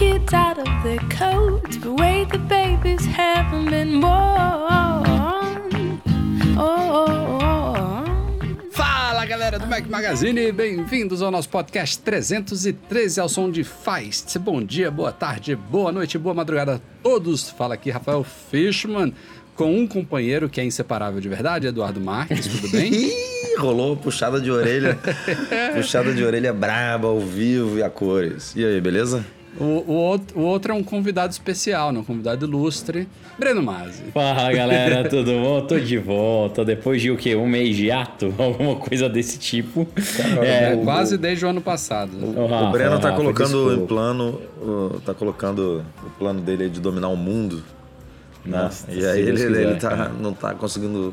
[0.00, 6.00] Kids out of their coats, the way the babies haven't been born.
[6.56, 8.02] Oh.
[8.72, 14.38] Fala galera do Mac Magazine, bem-vindos ao nosso podcast 313 ao som de Feist.
[14.38, 17.50] Bom dia, boa tarde, boa noite, boa madrugada a todos.
[17.50, 19.12] Fala aqui Rafael Fishman
[19.54, 22.88] com um companheiro que é inseparável de verdade, Eduardo Marques, tudo bem?
[22.90, 24.98] Ih, rolou puxada de orelha.
[25.76, 28.54] puxada de orelha braba, ao vivo e a cores.
[28.56, 29.22] E aí, beleza?
[29.58, 31.98] O, o, outro, o outro é um convidado especial, né?
[31.98, 34.04] um convidado ilustre, Breno Mazzi.
[34.14, 35.60] Fala galera, tudo bom?
[35.66, 36.64] Tô de volta.
[36.64, 37.34] Depois de o quê?
[37.34, 38.32] Um mês de ato?
[38.38, 39.86] Alguma coisa desse tipo.
[40.40, 42.12] É, quase desde o ano passado.
[42.16, 44.40] O, Rafa, o Breno tá Rafa, colocando em plano.
[44.62, 47.62] o- tá colocando o plano dele de dominar o mundo.
[48.44, 48.62] né?
[48.62, 51.12] Nossa, e se aí ele, quiser, ele tá, não tá conseguindo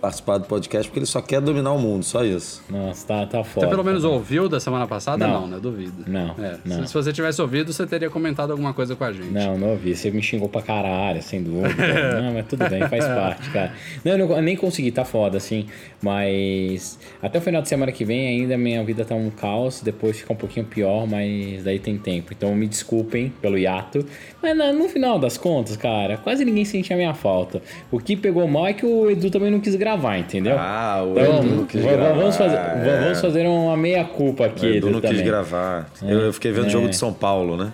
[0.00, 2.62] participar do podcast porque ele só quer dominar o mundo, só isso.
[2.70, 3.66] Nossa, tá, tá foda.
[3.66, 5.26] Você pelo menos ouviu da semana passada?
[5.26, 5.46] Não, Não.
[5.48, 5.58] né?
[5.60, 6.04] Duvido.
[6.06, 6.86] Não, É, não.
[6.86, 9.30] Se, você tivesse ouvido, você teria comentado alguma coisa com a gente.
[9.32, 9.96] Não, não ouvi.
[9.96, 11.66] Você me xingou pra caralho, sem dúvida.
[12.22, 13.72] não, mas tudo bem, faz parte, cara.
[14.04, 15.66] Não, eu não- eu nem consegui, tá foda, assim.
[16.02, 19.80] Mas até o final de semana que vem ainda minha vida tá um caos.
[19.80, 22.32] Depois fica um pouquinho pior, mas daí tem tempo.
[22.32, 24.04] Então me desculpem pelo hiato.
[24.42, 27.60] Mas na- no final das contas, cara, quase ninguém sentia a minha falta.
[27.90, 29.85] O que pegou mal é que o Edu também não quis gravar,
[30.18, 30.56] entendeu?
[30.58, 32.12] Ah, o Então, Edu não quis va- gravar.
[32.18, 33.00] Vamos fazer, é.
[33.04, 35.16] vamos fazer uma meia-culpa O aqui, Edu Edu, não também.
[35.18, 35.88] quis gravar.
[36.02, 37.72] Eu, eu fiquei vendo o jogo de São Paulo, né?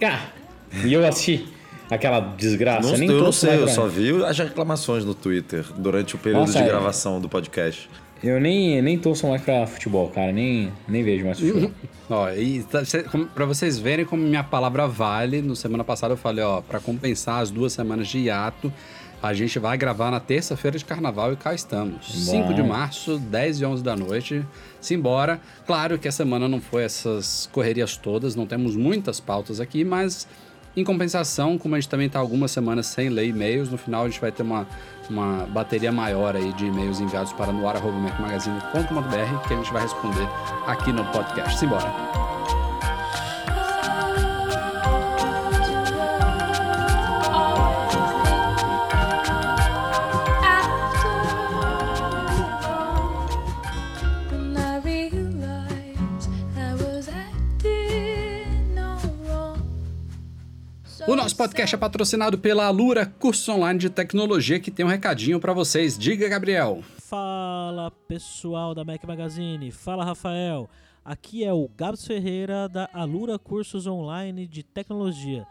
[0.00, 0.20] Cara,
[0.84, 1.46] e eu assisti
[1.90, 2.90] aquela desgraça.
[2.90, 6.40] Não, nem eu não sei, eu só vi as reclamações no Twitter durante o período
[6.42, 6.66] Nossa, de é.
[6.66, 7.88] gravação do podcast.
[8.24, 10.30] Eu nem, nem torço mais pra futebol, cara.
[10.30, 11.72] Nem, nem vejo mais futebol.
[12.08, 16.12] Ó, e tá- cê- como- pra vocês verem como minha palavra vale, no semana passada
[16.14, 18.72] eu falei, ó, pra compensar as duas semanas de hiato,
[19.22, 22.12] a gente vai gravar na terça-feira de carnaval e cá estamos.
[22.26, 24.44] 5 de março, 10 e 11 da noite.
[24.80, 25.40] Simbora.
[25.64, 30.26] Claro que a semana não foi essas correrias todas, não temos muitas pautas aqui, mas
[30.76, 34.08] em compensação, como a gente também tá algumas semanas sem ler e-mails, no final a
[34.08, 34.66] gente vai ter uma,
[35.08, 40.26] uma bateria maior aí de e-mails enviados para noar.mecmagazine.com.br que a gente vai responder
[40.66, 41.58] aqui no podcast.
[41.58, 42.31] Simbora.
[61.08, 65.40] O nosso podcast é patrocinado pela Alura Cursos Online de Tecnologia, que tem um recadinho
[65.40, 65.98] para vocês.
[65.98, 66.80] Diga, Gabriel.
[67.00, 70.70] Fala pessoal da Mac Magazine, fala Rafael.
[71.04, 75.44] Aqui é o Gabs Ferreira da Alura Cursos Online de Tecnologia.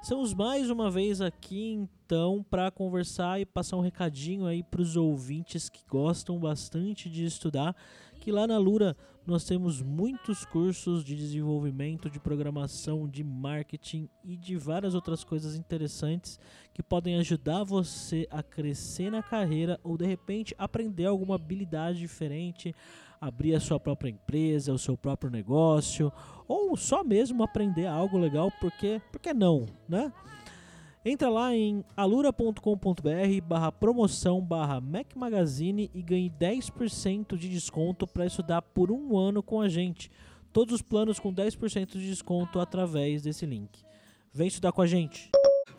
[0.00, 1.72] Estamos mais uma vez aqui
[2.04, 7.24] então para conversar e passar um recadinho aí para os ouvintes que gostam bastante de
[7.24, 7.74] estudar,
[8.20, 8.96] que lá na Alura
[9.26, 15.54] nós temos muitos cursos de desenvolvimento, de programação, de marketing e de várias outras coisas
[15.54, 16.40] interessantes
[16.74, 22.74] que podem ajudar você a crescer na carreira ou de repente aprender alguma habilidade diferente,
[23.20, 26.12] abrir a sua própria empresa, o seu próprio negócio,
[26.48, 30.12] ou só mesmo aprender algo legal, porque, porque não, né?
[31.04, 32.60] Entra lá em alura.com.br
[33.44, 39.42] barra promoção barra Mac Magazine e ganhe 10% de desconto para estudar por um ano
[39.42, 40.08] com a gente.
[40.52, 43.80] Todos os planos com 10% de desconto através desse link.
[44.32, 45.28] Vem estudar com a gente!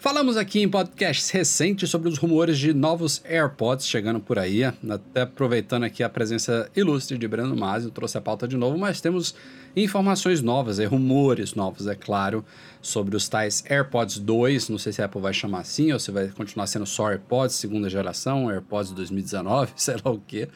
[0.03, 4.61] Falamos aqui em podcasts recentes sobre os rumores de novos AirPods chegando por aí.
[4.65, 8.77] Até aproveitando aqui a presença ilustre de Breno Masi, eu trouxe a pauta de novo,
[8.77, 9.33] mas temos
[9.73, 12.43] informações novas, é, rumores novos, é claro,
[12.81, 14.67] sobre os tais AirPods 2.
[14.67, 17.55] Não sei se a Apple vai chamar assim ou se vai continuar sendo só AirPods,
[17.55, 20.49] segunda geração, AirPods 2019, sei lá o quê.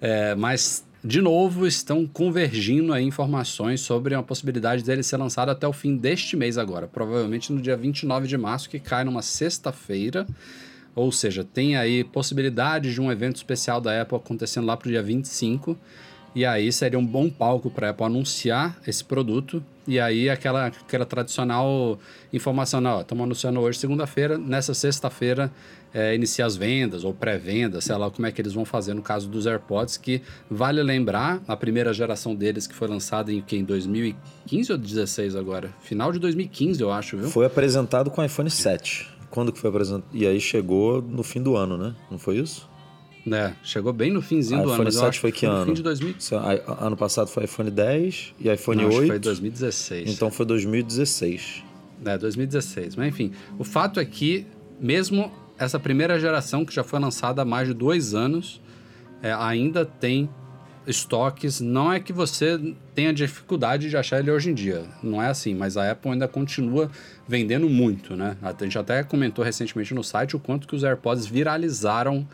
[0.00, 5.66] É, mas, de novo, estão convergindo aí informações sobre a possibilidade dele ser lançado até
[5.66, 6.86] o fim deste mês agora.
[6.86, 10.26] Provavelmente no dia 29 de março, que cai numa sexta-feira.
[10.94, 15.02] Ou seja, tem aí possibilidade de um evento especial da Apple acontecendo lá pro dia
[15.02, 15.78] 25.
[16.34, 19.62] E aí seria um bom palco para a Apple anunciar esse produto.
[19.86, 21.98] E aí aquela, aquela tradicional
[22.32, 25.50] informação, estamos anunciando hoje segunda-feira, nessa sexta-feira
[25.92, 29.28] é, as vendas ou pré-vendas, sei lá como é que eles vão fazer no caso
[29.28, 33.64] dos AirPods, que vale lembrar, a primeira geração deles que foi lançada em, que, em
[33.64, 35.74] 2015 ou 2016 agora?
[35.80, 37.28] Final de 2015, eu acho, viu?
[37.28, 39.10] Foi apresentado com o iPhone 7.
[39.30, 40.04] Quando que foi apresentado?
[40.12, 41.94] E aí chegou no fim do ano, né?
[42.10, 42.69] Não foi isso?
[43.30, 45.46] É, chegou bem no finzinho do ano, iPhone mas eu 7 acho foi que que
[45.46, 45.66] no ano?
[45.66, 46.14] fim de 2000.
[46.18, 49.08] Se- a- a- Ano passado foi iPhone 10 e iPhone Não, acho que 8.
[49.10, 50.10] foi 2016.
[50.10, 51.62] Então foi 2016.
[52.04, 52.96] É, 2016.
[52.96, 54.46] Mas enfim, o fato é que,
[54.80, 58.60] mesmo essa primeira geração, que já foi lançada há mais de dois anos,
[59.22, 60.28] é, ainda tem
[60.86, 61.60] estoques.
[61.60, 64.84] Não é que você tenha dificuldade de achar ele hoje em dia.
[65.02, 66.90] Não é assim, mas a Apple ainda continua
[67.28, 68.36] vendendo muito, né?
[68.42, 72.26] A gente até comentou recentemente no site o quanto que os AirPods viralizaram,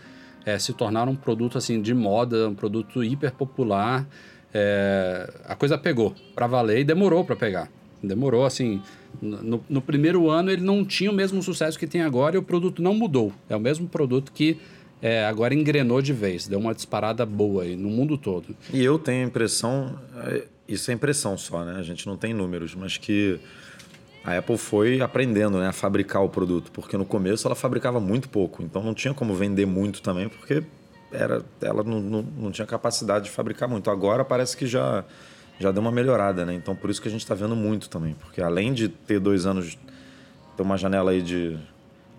[0.46, 4.06] é, se tornaram um produto assim de moda, um produto hiper popular.
[4.54, 7.68] É, a coisa pegou para valer e demorou para pegar.
[8.00, 8.80] Demorou, assim.
[9.20, 12.42] No, no primeiro ano ele não tinha o mesmo sucesso que tem agora e o
[12.42, 13.32] produto não mudou.
[13.48, 14.58] É o mesmo produto que
[15.02, 18.54] é, agora engrenou de vez, deu uma disparada boa aí no mundo todo.
[18.72, 21.76] E eu tenho a impressão, é, isso é impressão só, né?
[21.78, 23.40] A gente não tem números, mas que
[24.26, 28.28] a Apple foi aprendendo né, a fabricar o produto, porque no começo ela fabricava muito
[28.28, 30.64] pouco, então não tinha como vender muito também, porque
[31.12, 33.88] era, ela não, não, não tinha capacidade de fabricar muito.
[33.88, 35.04] Agora parece que já,
[35.60, 36.54] já deu uma melhorada, né?
[36.54, 39.46] Então por isso que a gente está vendo muito também, porque além de ter dois
[39.46, 39.78] anos,
[40.56, 41.56] ter uma janela aí de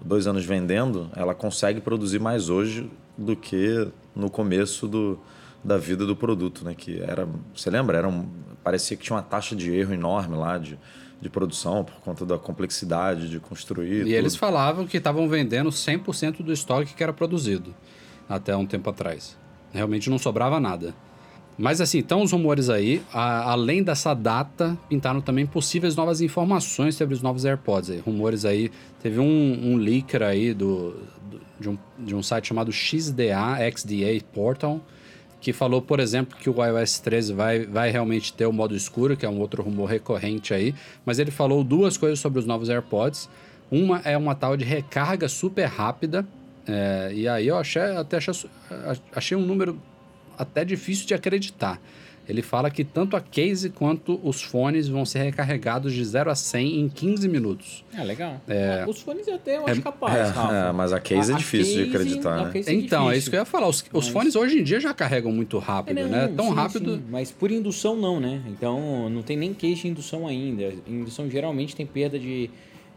[0.02, 5.20] dois anos vendendo, ela consegue produzir mais hoje do que no começo do,
[5.62, 6.74] da vida do produto, né?
[6.74, 7.98] Que era, você lembra?
[7.98, 8.30] Era um,
[8.64, 10.80] parecia que tinha uma taxa de erro enorme lá de,
[11.22, 13.98] de produção por conta da complexidade de construir.
[14.02, 14.10] E tudo.
[14.14, 17.74] eles falavam que estavam vendendo 100% do estoque que era produzido
[18.30, 19.36] até um tempo atrás.
[19.74, 20.94] Realmente não sobrava nada.
[21.58, 26.94] Mas assim, estão os rumores aí, a- além dessa data, pintaram também possíveis novas informações
[26.94, 27.90] sobre os novos AirPods.
[27.90, 27.98] Aí.
[28.00, 28.70] Rumores aí,
[29.02, 30.92] teve um, um leaker aí do,
[31.32, 34.80] do- de, um, de um site chamado XDA, XDA Portal,
[35.40, 39.16] que falou, por exemplo, que o iOS 13 vai, vai realmente ter o modo escuro,
[39.16, 40.74] que é um outro rumor recorrente aí,
[41.06, 43.30] mas ele falou duas coisas sobre os novos AirPods.
[43.70, 46.26] Uma é uma tal de recarga super rápida,
[46.68, 48.34] é, e aí eu achei, até achei,
[49.14, 49.80] achei um número
[50.38, 51.80] até difícil de acreditar.
[52.28, 56.36] Ele fala que tanto a case quanto os fones vão ser recarregados de 0 a
[56.36, 57.86] 100 em 15 minutos.
[57.98, 58.42] Ah, legal.
[58.50, 60.54] Ah, Os fones até eu acho É, capaz, Rafa.
[60.54, 62.52] é, mas a case é difícil de acreditar, a né?
[62.52, 63.68] case é então, é isso que eu ia falar.
[63.70, 66.28] Os, os Mas- fones hoje em dia já carregam muito rápido, É, não, né?
[66.36, 66.96] Tão sim, rápido.
[66.98, 68.42] sim, mas por indução não, né?
[68.48, 70.74] Então não tem nem case de indução ainda.
[70.86, 72.50] Indução geralmente tem perda de,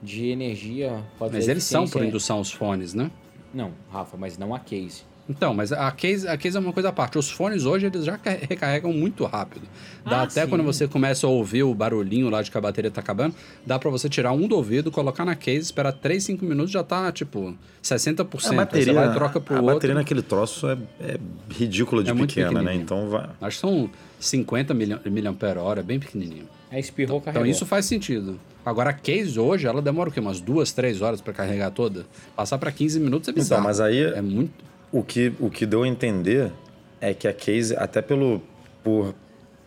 [0.03, 1.05] de energia.
[1.21, 3.11] Mas eles são por indução os fones, né?
[3.55, 5.03] Não, Rafa, mas não a case.
[5.31, 7.17] Então, mas a case, a case é uma coisa à parte.
[7.17, 9.63] Os fones hoje eles já ca- recarregam muito rápido.
[10.05, 10.49] Dá Ah, até sim.
[10.49, 13.35] quando você começa a ouvir o barulhinho lá de que a bateria tá acabando,
[13.65, 16.83] dá pra você tirar um do ouvido, colocar na case, esperar 3, 5 minutos já
[16.83, 18.47] tá tipo 60%.
[18.47, 19.75] A Aí bateria, você vai e troca pro a outro.
[19.75, 21.19] bateria naquele troço é, é
[21.49, 22.75] ridícula de É pequena, né?
[22.75, 23.29] Então vai.
[23.41, 23.89] Acho que são
[24.19, 26.49] 50 milha- miliampere-hora, bem pequenininho.
[26.73, 27.51] Aí espirrou, Então carregou.
[27.51, 28.39] isso faz sentido.
[28.67, 30.21] Agora a case hoje, ela demora o quê?
[30.21, 32.05] Umas duas, três horas pra carregar toda?
[32.37, 33.61] Passar pra 15 minutos é bizarro.
[33.61, 34.53] Então, mas aí É muito...
[34.93, 36.53] o que, o que deu a entender
[37.01, 38.43] é que a case, até pelo,
[38.83, 39.15] por,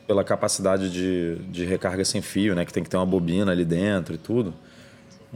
[0.08, 2.66] pela capacidade de, de recarga sem fio, né?
[2.66, 4.54] Que tem que ter uma bobina ali dentro e tudo,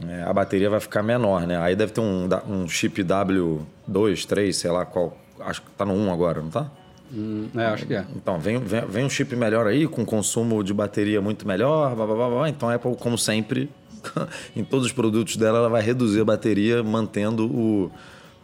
[0.06, 1.58] é, a bateria vai ficar menor, né?
[1.58, 5.16] Aí deve ter um, um chip W2, 3, sei lá qual.
[5.40, 6.70] Acho que tá no 1 agora, não tá?
[7.12, 8.04] Hum, é, acho que é.
[8.14, 12.06] Então, vem, vem, vem um chip melhor aí, com consumo de bateria muito melhor, blá,
[12.06, 12.48] blá, blá, blá.
[12.48, 13.70] Então a Apple, como sempre,
[14.54, 17.90] em todos os produtos dela, ela vai reduzir a bateria mantendo o,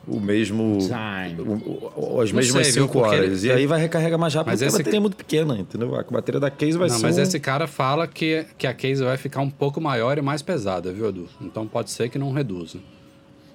[0.06, 0.78] o mesmo...
[1.38, 2.82] O- o- as Não mesmas sei, viu?
[2.84, 3.44] 5 Porque horas.
[3.44, 5.58] ele- E aí vai recarregar mais rápido Mas porque esse- a bateria é muito pequena,
[5.58, 5.94] entendeu?
[5.94, 8.74] A bateria da case vai Não, ser mas um- esse cara fala que, que a
[8.74, 11.28] case vai ficar um pouco maior e mais pesada, viu, Edu?
[11.40, 12.78] Então pode ser que não reduza.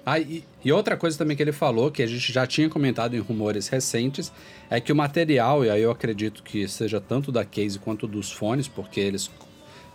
[0.04, 3.14] Ah, e, e outra coisa também que ele falou, que a gente já tinha comentado
[3.14, 4.32] em rumores recentes,
[4.70, 8.32] é que o material, e aí eu acredito que seja tanto da case quanto dos
[8.32, 9.30] fones, porque eles,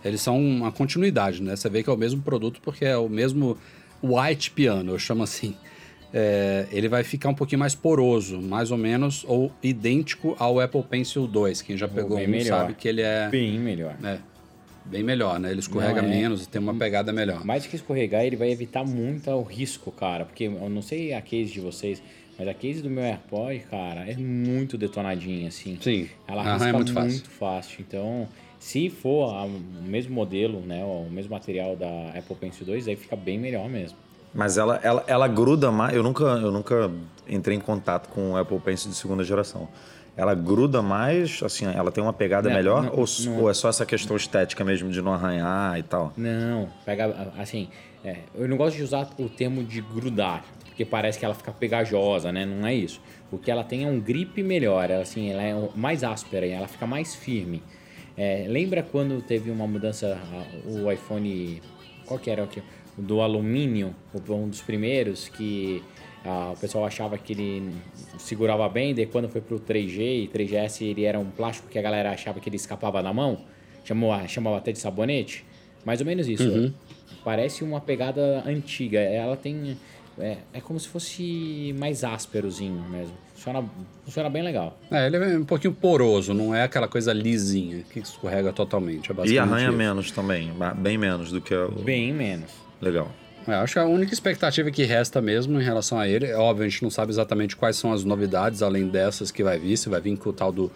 [0.04, 1.56] eles são uma continuidade, né?
[1.56, 3.58] Você vê que é o mesmo produto porque é o mesmo
[4.02, 5.56] white piano, eu chamo assim.
[6.12, 10.82] É, ele vai ficar um pouquinho mais poroso, mais ou menos, ou idêntico ao Apple
[10.82, 11.62] Pencil 2.
[11.62, 13.28] Quem já pegou um sabe que ele é...
[13.28, 13.96] Bem melhor.
[14.02, 14.18] É,
[14.84, 15.50] bem melhor, né?
[15.50, 16.02] Ele escorrega é.
[16.02, 17.44] menos e tem uma pegada melhor.
[17.44, 20.24] Mais que escorregar, ele vai evitar muito o risco, cara.
[20.24, 22.02] Porque eu não sei a case de vocês,
[22.38, 25.78] mas a case do meu AirPod, cara, é muito detonadinha, assim.
[25.80, 26.08] Sim.
[26.26, 27.30] Ela risca é muito muito, fácil.
[27.30, 27.84] fácil.
[27.86, 32.96] Então, se for o mesmo modelo, né, o mesmo material da Apple Pencil 2, aí
[32.96, 33.98] fica bem melhor mesmo.
[34.36, 35.94] Mas ela, ela, ela gruda mais.
[35.94, 36.90] Eu nunca, eu nunca
[37.28, 39.68] entrei em contato com o Apple Pencil de segunda geração.
[40.16, 42.82] ela gruda mais, assim, ela tem uma pegada Não, melhor?
[42.84, 43.40] não, ou, não.
[43.42, 46.12] ou é só essa questão estética mesmo de não arranhar e tal?
[46.16, 47.68] Não, pega assim.
[48.04, 51.52] é, eu não gosto de usar o termo de grudar, porque parece que ela fica
[51.52, 52.44] pegajosa, né?
[52.46, 53.00] Não é isso.
[53.32, 56.68] O que ela tem é um grip melhor, ela, assim, ela é mais áspera, ela
[56.68, 57.62] fica mais firme.
[58.16, 60.16] É, lembra quando teve uma mudança,
[60.64, 61.60] o iPhone,
[62.06, 62.62] qual que era o que?
[62.96, 63.94] Do alumínio,
[64.28, 65.82] um dos primeiros, que
[66.24, 67.72] ah, o pessoal achava que ele
[68.18, 71.82] segurava bem, daí quando foi pro 3G e 3GS ele era um plástico que a
[71.82, 73.38] galera achava que ele escapava da mão,
[73.84, 75.44] chamou, chamava até de sabonete,
[75.84, 76.74] mais ou menos isso.
[77.24, 79.76] Parece uma pegada antiga, ela tem...
[80.18, 83.14] É, é como se fosse mais ásperozinho mesmo.
[83.34, 83.62] Funciona,
[84.02, 84.76] funciona bem legal.
[84.90, 89.12] É, ele é um pouquinho poroso, não é aquela coisa lisinha que escorrega totalmente.
[89.12, 89.76] É E arranha isso.
[89.76, 91.70] menos também, bem menos do que o...
[91.82, 92.65] Bem menos.
[92.80, 93.10] Legal.
[93.46, 96.66] É, acho que a única expectativa que resta mesmo em relação a ele, é óbvio,
[96.66, 99.88] a gente não sabe exatamente quais são as novidades, além dessas que vai vir, se
[99.88, 100.70] vai vir com o tal do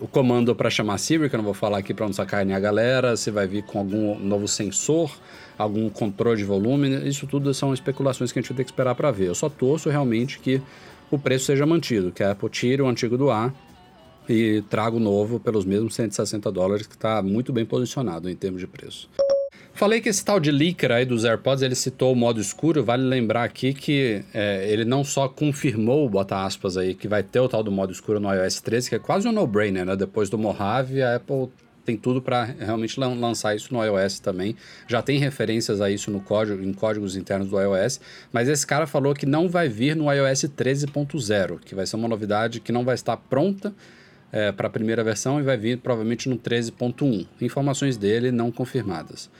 [0.00, 2.60] o comando para chamar Siri, que eu não vou falar aqui para não sacanear a
[2.60, 5.10] galera, se vai vir com algum novo sensor,
[5.56, 8.94] algum controle de volume, isso tudo são especulações que a gente vai ter que esperar
[8.94, 9.26] para ver.
[9.26, 10.62] Eu só torço realmente que
[11.10, 13.52] o preço seja mantido, que a Apple tire o antigo do ar
[14.28, 18.60] e traga o novo pelos mesmos 160 dólares, que está muito bem posicionado em termos
[18.60, 19.08] de preço.
[19.78, 22.82] Falei que esse tal de leaker aí dos AirPods, ele citou o modo escuro.
[22.82, 27.38] Vale lembrar aqui que é, ele não só confirmou, bota aspas aí, que vai ter
[27.38, 29.94] o tal do modo escuro no iOS 13, que é quase um no-brainer, né?
[29.94, 31.48] Depois do Mojave, a Apple
[31.84, 34.56] tem tudo para realmente lan- lançar isso no iOS também.
[34.88, 38.00] Já tem referências a isso no código, em códigos internos do iOS,
[38.32, 42.08] mas esse cara falou que não vai vir no iOS 13.0, que vai ser uma
[42.08, 43.72] novidade que não vai estar pronta
[44.56, 47.28] para a primeira versão e vai vir provavelmente no 13.1.
[47.40, 49.30] Informações dele não confirmadas.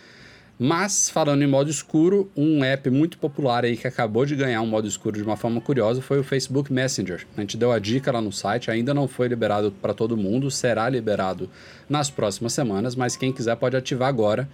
[0.60, 4.66] Mas, falando em modo escuro, um app muito popular aí que acabou de ganhar um
[4.66, 7.24] modo escuro de uma forma curiosa foi o Facebook Messenger.
[7.36, 10.50] A gente deu a dica lá no site, ainda não foi liberado para todo mundo,
[10.50, 11.48] será liberado
[11.88, 14.48] nas próximas semanas, mas quem quiser pode ativar agora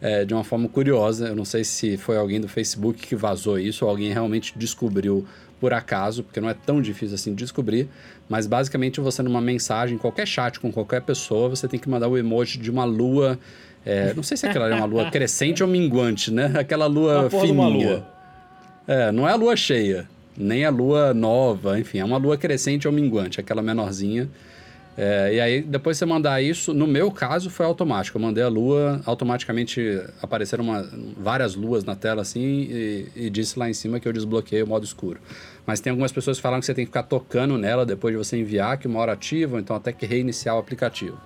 [0.00, 1.28] é, de uma forma curiosa.
[1.28, 5.26] Eu não sei se foi alguém do Facebook que vazou isso ou alguém realmente descobriu
[5.60, 7.86] por acaso, porque não é tão difícil assim de descobrir,
[8.26, 12.16] mas basicamente você numa mensagem, qualquer chat com qualquer pessoa, você tem que mandar o
[12.16, 13.38] emoji de uma lua
[13.84, 16.52] é, não sei se aquela é uma lua crescente ou minguante, né?
[16.54, 17.52] Aquela lua Uma fininha.
[17.52, 18.06] uma lua.
[18.86, 22.86] É, não é a lua cheia, nem a lua nova, enfim, é uma lua crescente
[22.88, 24.28] ou minguante, aquela menorzinha.
[24.98, 28.18] É, e aí, depois você mandar isso, no meu caso foi automático.
[28.18, 29.80] Eu mandei a lua, automaticamente
[30.20, 34.12] apareceram uma- várias luas na tela assim e, e disse lá em cima que eu
[34.12, 35.18] desbloqueei o modo escuro.
[35.64, 38.18] Mas tem algumas pessoas que falam que você tem que ficar tocando nela depois de
[38.18, 41.16] você enviar, que uma hora ativa, então até que reiniciar o aplicativo.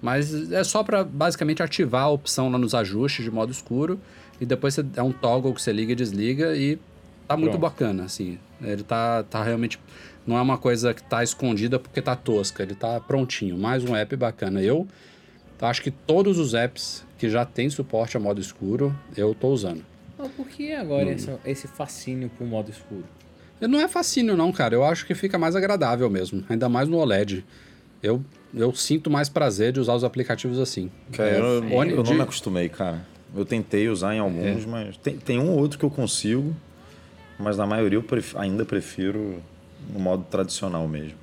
[0.00, 4.00] Mas é só para basicamente ativar a opção lá nos ajustes de modo escuro
[4.40, 6.78] e depois você é um toggle que você liga e desliga e
[7.26, 7.62] tá muito Pronto.
[7.62, 8.38] bacana, assim.
[8.62, 9.78] Ele tá, tá realmente
[10.26, 13.56] não é uma coisa que tá escondida porque tá tosca, ele tá prontinho.
[13.58, 14.60] Mais um app bacana.
[14.62, 14.86] Eu
[15.60, 19.84] acho que todos os apps que já tem suporte a modo escuro, eu tô usando.
[20.16, 23.04] Mas por que agora essa- esse fascínio pro modo escuro?
[23.60, 24.74] Não é fascínio não, cara.
[24.74, 27.44] Eu acho que fica mais agradável mesmo, ainda mais no OLED.
[28.02, 28.22] Eu,
[28.54, 30.90] eu sinto mais prazer de usar os aplicativos assim.
[31.12, 33.04] Cara, É, eu, eu de- não me acostumei, cara.
[33.34, 36.54] Eu tentei usar em alguns, mas tem, tem um ou outro que eu consigo,
[37.38, 39.42] mas na maioria eu pref- ainda prefiro
[39.92, 41.18] no modo tradicional mesmo.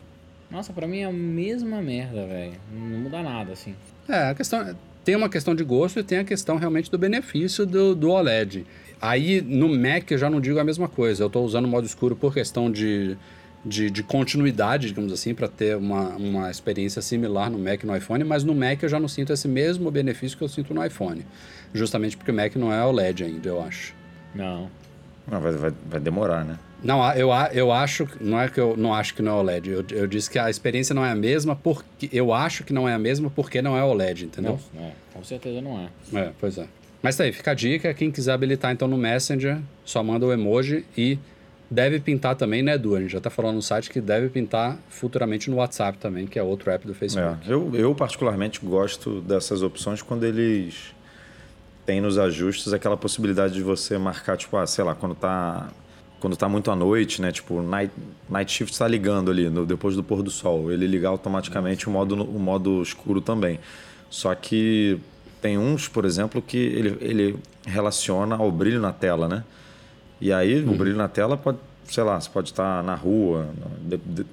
[0.51, 2.53] Nossa, pra mim é a mesma merda, velho.
[2.71, 3.73] Não muda nada, assim.
[4.07, 7.65] É, a questão tem uma questão de gosto e tem a questão realmente do benefício
[7.65, 8.65] do, do OLED.
[9.01, 11.23] Aí no Mac eu já não digo a mesma coisa.
[11.23, 13.17] Eu estou usando o modo escuro por questão de,
[13.65, 17.95] de, de continuidade, digamos assim, para ter uma, uma experiência similar no Mac e no
[17.95, 20.85] iPhone, mas no Mac eu já não sinto esse mesmo benefício que eu sinto no
[20.85, 21.25] iPhone.
[21.73, 23.95] Justamente porque o Mac não é OLED ainda, eu acho.
[24.33, 24.69] Não.
[25.27, 26.59] Não, vai, vai, vai demorar, né?
[26.83, 29.85] Não, eu, eu acho, não é que eu não acho que não é OLED, eu,
[29.89, 32.93] eu disse que a experiência não é a mesma porque, eu acho que não é
[32.93, 34.59] a mesma porque não é OLED, entendeu?
[34.71, 36.19] Não, é, com certeza não é.
[36.19, 36.67] É, pois é.
[37.01, 37.93] Mas tá aí, fica a dica.
[37.93, 41.17] Quem quiser habilitar então no Messenger, só manda o emoji e
[41.75, 42.95] deve pintar também, né, Edu?
[42.95, 46.39] A gente já tá falando no site que deve pintar futuramente no WhatsApp também, que
[46.39, 47.47] é outro app do Facebook.
[47.47, 50.95] É, eu, eu particularmente gosto dessas opções quando eles
[51.85, 55.69] têm nos ajustes aquela possibilidade de você marcar, tipo, ah, sei lá, quando tá,
[56.19, 57.31] quando tá muito à noite, né?
[57.31, 57.91] Tipo, night,
[58.29, 60.71] night shift está ligando ali, no- depois do pôr do sol.
[60.71, 63.59] Ele ligar automaticamente o modo, o modo escuro também.
[64.09, 64.97] Só que
[65.41, 67.35] tem uns, por exemplo, que ele, ele
[67.67, 69.43] relaciona ao brilho na tela, né?
[70.21, 73.49] E aí o brilho na tela pode, sei lá, você pode estar na rua,
[73.81, 74.25] de, de-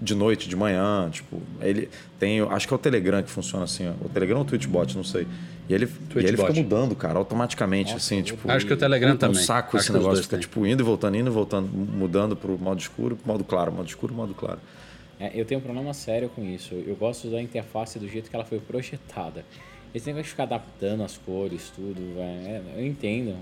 [0.00, 3.88] de noite, de manhã, tipo, ele tem, acho que é o Telegram que funciona assim,
[3.88, 3.92] ó.
[4.04, 5.26] o Telegram ou o Twitchbot, não sei.
[5.66, 8.50] E ele, e ele fica mudando, cara, automaticamente, assim, tipo.
[8.50, 9.40] Acho que o Telegram puta, também.
[9.40, 10.40] um saco Acho esse que negócio, fica têm.
[10.40, 13.88] tipo indo e voltando, indo e voltando, mudando pro modo escuro, pro modo claro, modo
[13.88, 14.58] escuro, modo claro.
[15.18, 16.74] É, eu tenho um problema sério com isso.
[16.74, 19.42] Eu gosto da interface do jeito que ela foi projetada.
[19.94, 23.34] Esse negócio de ficar adaptando as cores, tudo, é, eu entendo.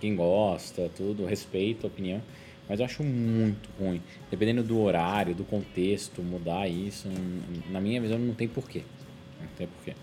[0.00, 2.22] Quem gosta, tudo, respeito a opinião.
[2.68, 4.02] Mas eu acho muito ruim.
[4.30, 7.08] Dependendo do horário, do contexto, mudar isso,
[7.70, 8.82] na minha visão, não tem porquê.
[9.40, 9.94] Não tem porquê.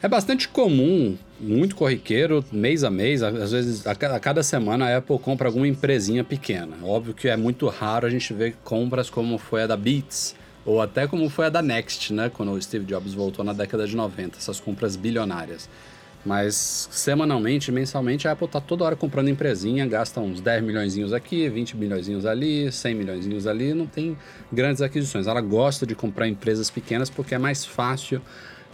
[0.00, 5.18] É bastante comum, muito corriqueiro, mês a mês, às vezes a cada semana a Apple
[5.18, 6.76] compra alguma empresinha pequena.
[6.84, 10.80] Óbvio que é muito raro a gente ver compras como foi a da Beats, ou
[10.80, 12.30] até como foi a da Next, né?
[12.32, 15.68] Quando o Steve Jobs voltou na década de 90, essas compras bilionárias.
[16.28, 21.48] Mas semanalmente, mensalmente, a Apple tá toda hora comprando empresinha, gasta uns 10 milhões aqui,
[21.48, 24.14] 20 milhões ali, 100 milhões ali, não tem
[24.52, 25.26] grandes aquisições.
[25.26, 28.20] Ela gosta de comprar empresas pequenas porque é mais fácil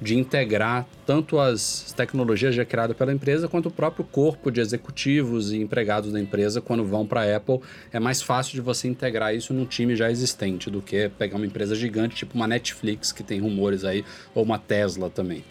[0.00, 5.52] de integrar tanto as tecnologias já criadas pela empresa quanto o próprio corpo de executivos
[5.52, 7.60] e empregados da empresa quando vão para a Apple.
[7.92, 11.46] É mais fácil de você integrar isso num time já existente do que pegar uma
[11.46, 15.44] empresa gigante tipo uma Netflix, que tem rumores aí, ou uma Tesla também.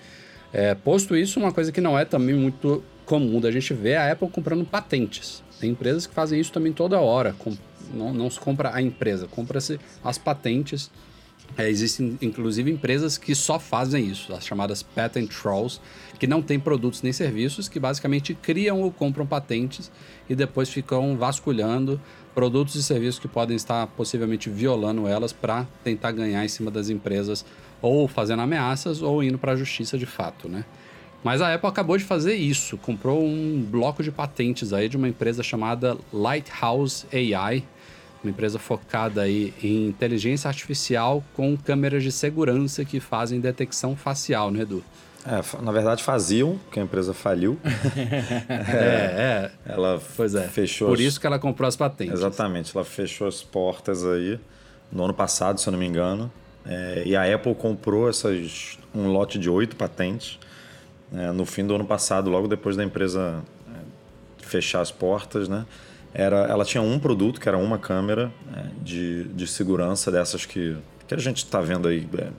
[0.54, 3.98] É, posto isso, uma coisa que não é também muito comum da gente ver é
[3.98, 5.44] a Apple comprando patentes.
[5.60, 7.34] Tem empresas que fazem isso também toda hora.
[7.40, 7.58] Com,
[7.94, 10.92] não, não se compra a empresa, compra-se as patentes
[11.58, 15.80] é, existem inclusive empresas que só fazem isso, as chamadas patent trolls,
[16.18, 19.92] que não têm produtos nem serviços, que basicamente criam ou compram patentes
[20.28, 22.02] e depois ficam vasculhando
[22.34, 26.90] produtos e serviços que podem estar possivelmente violando elas para tentar ganhar em cima das
[26.90, 27.46] empresas,
[27.84, 30.64] ou fazendo ameaças ou indo para a justiça de fato, né?
[31.24, 35.08] Mas a Apple acabou de fazer isso, comprou um bloco de patentes aí de uma
[35.08, 37.64] empresa chamada Lighthouse AI,
[38.24, 44.50] uma empresa focada aí em inteligência artificial com câmeras de segurança que fazem detecção facial,
[44.50, 44.84] né, Edu?
[45.26, 47.58] É, na verdade faziam, porque a empresa faliu.
[48.50, 49.52] é, é.
[49.66, 50.48] Ela pois é.
[50.48, 50.90] fechou.
[50.90, 52.14] Por isso que ela comprou as patentes.
[52.14, 54.38] Exatamente, ela fechou as portas aí
[54.92, 56.30] no ano passado, se eu não me engano.
[56.66, 60.40] É, e a Apple comprou essas, um lote de oito patentes
[61.14, 63.80] é, no fim do ano passado, logo depois da empresa é,
[64.42, 65.66] fechar as portas, né?
[66.14, 70.78] era, ela tinha um produto, que era uma câmera é, de, de segurança dessas que,
[71.08, 72.08] que a gente está vendo aí.
[72.18, 72.30] É,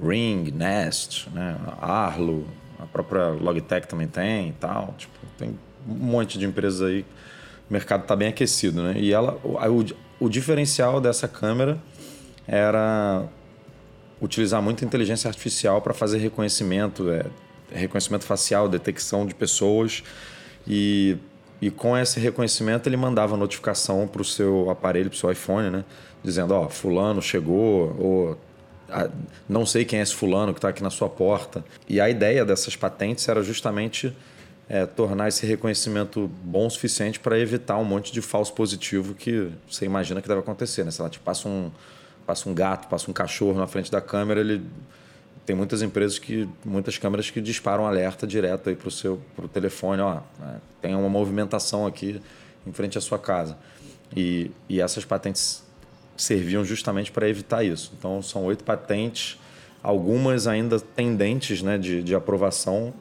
[0.00, 2.46] Ring, Nest, né, Arlo,
[2.78, 4.94] a própria Logitech também tem e tal.
[4.96, 7.04] Tipo, tem um monte de empresas aí.
[7.68, 8.94] O mercado está bem aquecido, né?
[8.96, 11.78] E ela, o, o, o diferencial dessa câmera
[12.46, 13.24] era
[14.20, 17.26] utilizar muita inteligência artificial para fazer reconhecimento, é,
[17.70, 20.02] reconhecimento facial, detecção de pessoas
[20.66, 21.16] e
[21.60, 25.70] e com esse reconhecimento ele mandava notificação para o seu aparelho, para o seu iPhone,
[25.70, 25.84] né?
[26.22, 28.38] Dizendo, ó, fulano chegou, ou
[29.48, 31.64] não sei quem é esse fulano que está aqui na sua porta.
[31.88, 34.14] E a ideia dessas patentes era justamente
[34.68, 39.50] é, tornar esse reconhecimento bom o suficiente para evitar um monte de falso positivo que
[39.68, 40.90] você imagina que deve acontecer, né?
[40.90, 41.70] Se ela te passa um,
[42.28, 44.62] passa um gato, passa um cachorro na frente da câmera, ele
[45.46, 49.48] tem muitas empresas que, muitas câmeras que disparam alerta direto aí para o seu pro
[49.48, 52.20] telefone, ó, né, tem uma movimentação aqui
[52.66, 53.56] em frente à sua casa.
[54.14, 55.64] E, e essas patentes
[56.18, 57.94] serviam justamente para evitar isso.
[57.98, 59.38] Então, são oito patentes,
[59.82, 62.92] algumas ainda pendentes né, de, de aprovação,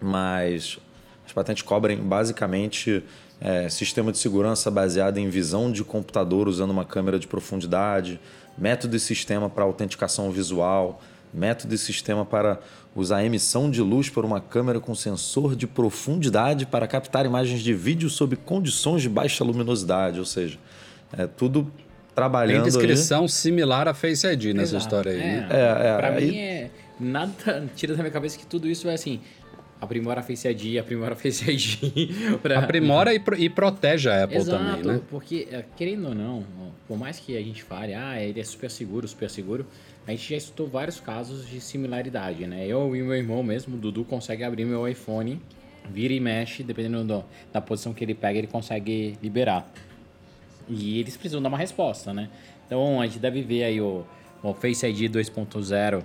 [0.00, 0.78] mas
[1.26, 3.04] as patentes cobrem basicamente
[3.40, 8.20] é, sistema de segurança baseado em visão de computador usando uma câmera de profundidade,
[8.58, 11.00] método e sistema para autenticação visual,
[11.32, 12.58] método e sistema para
[12.94, 17.60] usar a emissão de luz por uma câmera com sensor de profundidade para captar imagens
[17.62, 20.58] de vídeo sob condições de baixa luminosidade, ou seja,
[21.16, 21.70] é tudo
[22.14, 22.64] trabalhando.
[22.64, 24.84] Tem descrição similar a Face ID nessa Exato.
[24.84, 25.20] história aí.
[25.20, 25.48] É, né?
[25.50, 28.94] É, é, pra aí- mim é nada tira da minha cabeça que tudo isso vai
[28.94, 29.20] assim
[29.80, 32.38] aprimora a Face ID, aprimora a Face ID.
[32.42, 32.58] pra...
[32.60, 35.00] Aprimora e, pro- e protege a Apple Exato, também, né?
[35.08, 36.44] porque é, querendo ou não,
[36.86, 39.66] por mais que a gente fale, ah, ele é super seguro, super seguro,
[40.06, 42.66] a gente já estudou vários casos de similaridade, né?
[42.66, 45.40] Eu e meu irmão mesmo, o Dudu, consegue abrir meu iPhone,
[45.90, 49.70] vira e mexe, dependendo do- da posição que ele pega, ele consegue liberar.
[50.68, 52.28] E eles precisam dar uma resposta, né?
[52.66, 54.04] Então a gente deve ver aí o,
[54.42, 56.02] o Face ID 2.0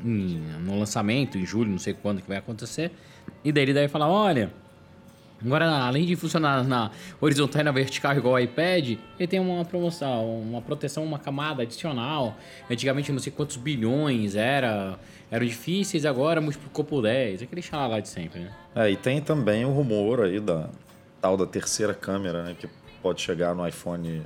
[0.00, 2.90] no lançamento, em julho, não sei quando que vai acontecer.
[3.44, 4.52] E daí ele deve falar, olha,
[5.44, 9.64] agora além de funcionar na horizontal e na vertical igual o iPad, ele tem uma
[9.64, 12.36] promoção, uma proteção, uma camada adicional.
[12.70, 14.98] Antigamente não sei quantos bilhões era,
[15.30, 17.42] eram difíceis, agora multiplicou por 10.
[17.42, 18.52] Aquele xalá lá de sempre, né?
[18.74, 20.70] É, e tem também o rumor aí da
[21.20, 22.68] tal da terceira câmera, né, que
[23.00, 24.22] pode chegar no iPhone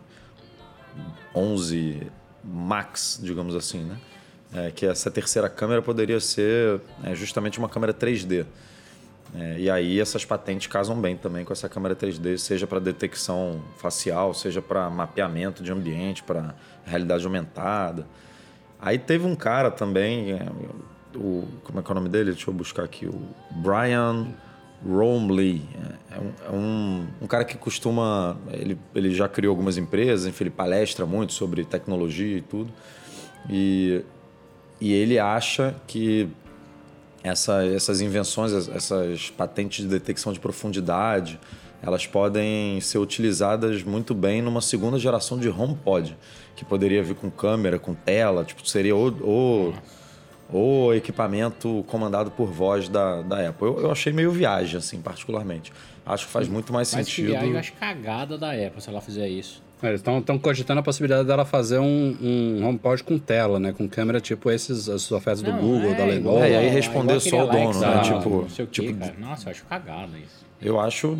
[1.34, 2.10] 11
[2.42, 3.98] Max, digamos assim, né?
[4.54, 8.46] É, que essa terceira câmera poderia ser é, justamente uma câmera 3D.
[9.34, 13.60] É, e aí essas patentes casam bem também com essa câmera 3D, seja para detecção
[13.76, 16.54] facial, seja para mapeamento de ambiente, para
[16.84, 18.06] realidade aumentada.
[18.80, 20.46] Aí teve um cara também, é,
[21.14, 22.30] o, como é que é o nome dele?
[22.30, 23.06] Deixa eu buscar aqui.
[23.06, 24.28] O Brian
[24.84, 25.62] Romley.
[26.10, 28.36] É, é um, é um, um cara que costuma.
[28.52, 32.72] Ele, ele já criou algumas empresas, enfim, ele palestra muito sobre tecnologia e tudo.
[33.48, 34.04] E,
[34.80, 36.28] e ele acha que
[37.22, 41.40] essa, essas invenções, essas patentes de detecção de profundidade,
[41.82, 46.16] elas podem ser utilizadas muito bem numa segunda geração de HomePod,
[46.54, 49.74] que poderia vir com câmera, com tela, tipo, seria o, o,
[50.52, 53.66] o equipamento comandado por voz da, da Apple.
[53.66, 55.72] Eu, eu achei meio viagem, assim, particularmente.
[56.04, 57.26] Acho que faz muito mais Mas sentido.
[57.26, 59.65] que viagem, eu acho cagada da Apple se ela fizer isso.
[59.82, 63.72] É, Eles estão cogitando a possibilidade dela fazer um, um HomePod com tela, né?
[63.72, 66.38] Com câmera tipo esses, essas ofertas do Não, Google, é, da Lenovo.
[66.38, 68.00] É, e aí responder só o dono, né?
[68.02, 69.14] Tipo- não sei o quê, tipo- cara.
[69.18, 70.46] Nossa, eu acho cagada isso.
[70.62, 71.18] Eu acho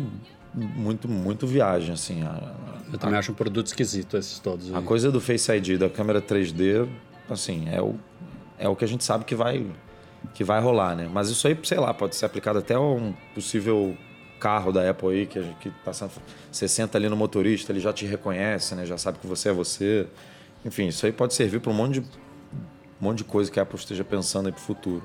[0.55, 2.23] muito, muito viagem, assim.
[2.23, 2.51] A,
[2.91, 4.73] Eu também acho um produto esquisito esses todos.
[4.73, 4.83] a aí.
[4.83, 6.87] coisa do Face ID, da câmera 3D,
[7.29, 7.95] assim, é o,
[8.57, 9.63] é o que a gente sabe que vai,
[10.33, 11.07] que vai rolar, né?
[11.13, 13.95] Mas isso aí, sei lá, pode ser aplicado até a um possível
[14.39, 16.11] carro da Apple aí, que, que tá sendo,
[16.51, 18.85] você senta ali no motorista, ele já te reconhece, né?
[18.85, 20.07] Já sabe que você é você.
[20.65, 22.05] Enfim, isso aí pode servir para um monte de, um
[22.99, 25.03] monte de coisa que a Apple esteja pensando aí pro futuro.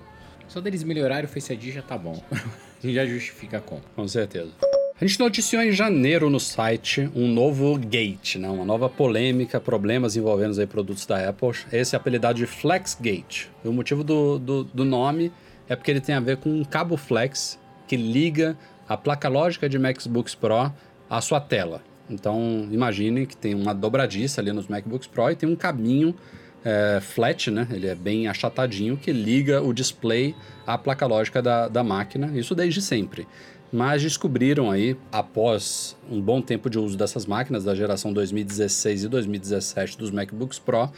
[0.48, 2.22] Só deles melhorarem o Face ID já tá bom.
[2.84, 3.88] já justifica a compra.
[3.94, 4.50] Com certeza.
[5.00, 8.48] A gente noticiou em janeiro no site um novo gate, né?
[8.48, 11.52] uma nova polêmica, problemas envolvendo aí produtos da Apple.
[11.72, 13.50] Esse é apelidado de FlexGate.
[13.64, 15.32] E o motivo do, do, do nome
[15.68, 18.56] é porque ele tem a ver com um cabo flex que liga
[18.92, 20.72] a placa lógica de MacBooks Pro
[21.08, 21.82] à sua tela.
[22.10, 26.14] Então, imagine que tem uma dobradiça ali nos MacBooks Pro e tem um cabinho
[26.62, 27.66] é, flat, né?
[27.70, 30.34] Ele é bem achatadinho que liga o display
[30.66, 32.30] à placa lógica da, da máquina.
[32.38, 33.26] Isso desde sempre.
[33.72, 39.08] Mas descobriram aí, após um bom tempo de uso dessas máquinas, da geração 2016 e
[39.08, 40.90] 2017 dos MacBooks Pro,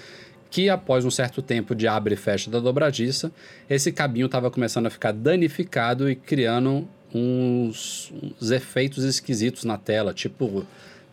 [0.50, 3.30] que após um certo tempo de abre e fecha da dobradiça,
[3.70, 10.12] esse cabinho estava começando a ficar danificado e criando uns, uns efeitos esquisitos na tela,
[10.12, 10.66] tipo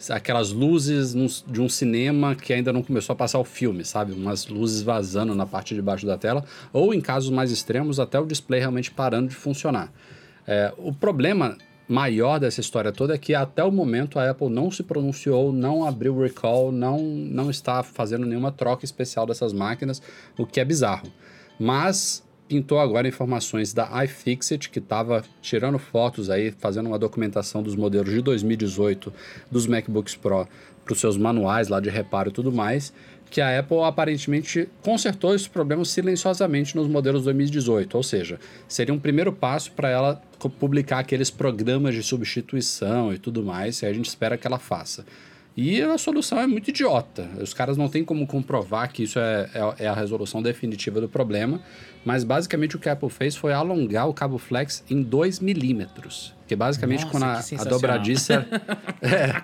[0.09, 1.13] aquelas luzes
[1.47, 4.13] de um cinema que ainda não começou a passar o filme, sabe?
[4.13, 8.19] Umas luzes vazando na parte de baixo da tela, ou em casos mais extremos, até
[8.19, 9.91] o display realmente parando de funcionar.
[10.47, 11.55] É, o problema
[11.87, 15.85] maior dessa história toda é que até o momento a Apple não se pronunciou, não
[15.85, 20.01] abriu recall, não, não está fazendo nenhuma troca especial dessas máquinas,
[20.37, 21.11] o que é bizarro.
[21.59, 27.77] Mas pintou agora informações da iFixit, que estava tirando fotos aí, fazendo uma documentação dos
[27.77, 29.13] modelos de 2018
[29.49, 30.45] dos MacBooks Pro
[30.83, 32.91] para os seus manuais lá de reparo e tudo mais,
[33.29, 38.37] que a Apple aparentemente consertou esse problema silenciosamente nos modelos 2018, ou seja,
[38.67, 40.21] seria um primeiro passo para ela
[40.59, 45.05] publicar aqueles programas de substituição e tudo mais, e a gente espera que ela faça.
[45.55, 47.29] E a solução é muito idiota.
[47.41, 51.09] Os caras não têm como comprovar que isso é, é, é a resolução definitiva do
[51.09, 51.61] problema,
[52.05, 56.33] mas basicamente o que a Apple fez foi alongar o cabo flex em 2 milímetros.
[56.47, 58.47] Que basicamente Nossa, quando que a, a dobradiça.
[59.01, 59.43] é,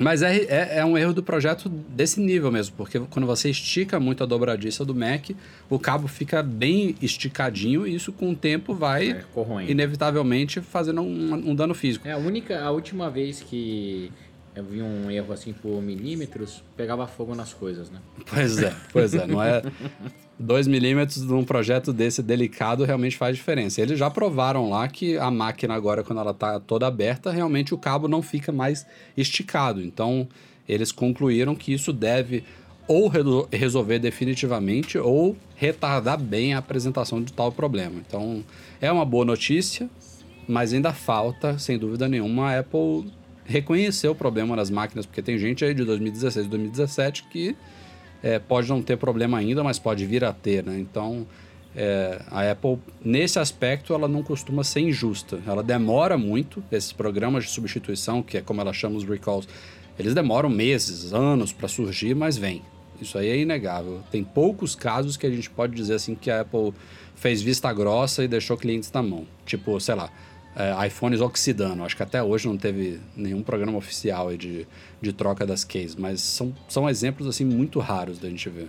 [0.00, 4.00] mas é, é, é um erro do projeto desse nível mesmo, porque quando você estica
[4.00, 5.30] muito a dobradiça do Mac,
[5.68, 11.50] o cabo fica bem esticadinho e isso com o tempo vai É, inevitavelmente fazendo um,
[11.50, 12.08] um dano físico.
[12.08, 14.10] É a única, a última vez que
[14.56, 17.98] vi um erro assim por milímetros, pegava fogo nas coisas, né?
[18.26, 19.62] Pois é, pois é, não é.
[20.38, 23.80] 2 milímetros num projeto desse delicado realmente faz diferença.
[23.80, 27.78] Eles já provaram lá que a máquina agora, quando ela está toda aberta, realmente o
[27.78, 28.86] cabo não fica mais
[29.16, 29.82] esticado.
[29.82, 30.26] Então,
[30.68, 32.42] eles concluíram que isso deve
[32.88, 33.08] ou
[33.52, 38.00] resolver definitivamente ou retardar bem a apresentação de tal problema.
[38.04, 38.42] Então,
[38.80, 39.88] é uma boa notícia,
[40.48, 43.12] mas ainda falta, sem dúvida nenhuma, a Apple
[43.50, 47.56] reconhecer o problema nas máquinas, porque tem gente aí de 2016 e 2017 que
[48.22, 50.78] é, pode não ter problema ainda, mas pode vir a ter, né?
[50.78, 51.26] Então,
[51.74, 55.40] é, a Apple, nesse aspecto, ela não costuma ser injusta.
[55.46, 59.48] Ela demora muito, esses programas de substituição, que é como ela chama os recalls,
[59.98, 62.62] eles demoram meses, anos para surgir, mas vem.
[63.00, 64.00] Isso aí é inegável.
[64.10, 66.72] Tem poucos casos que a gente pode dizer assim que a Apple
[67.16, 69.26] fez vista grossa e deixou clientes na mão.
[69.46, 70.10] Tipo, sei lá,
[70.56, 71.84] é, iPhones oxidando.
[71.84, 74.66] Acho que até hoje não teve nenhum programa oficial de,
[75.00, 78.68] de troca das cases, mas são, são exemplos assim muito raros da gente ver.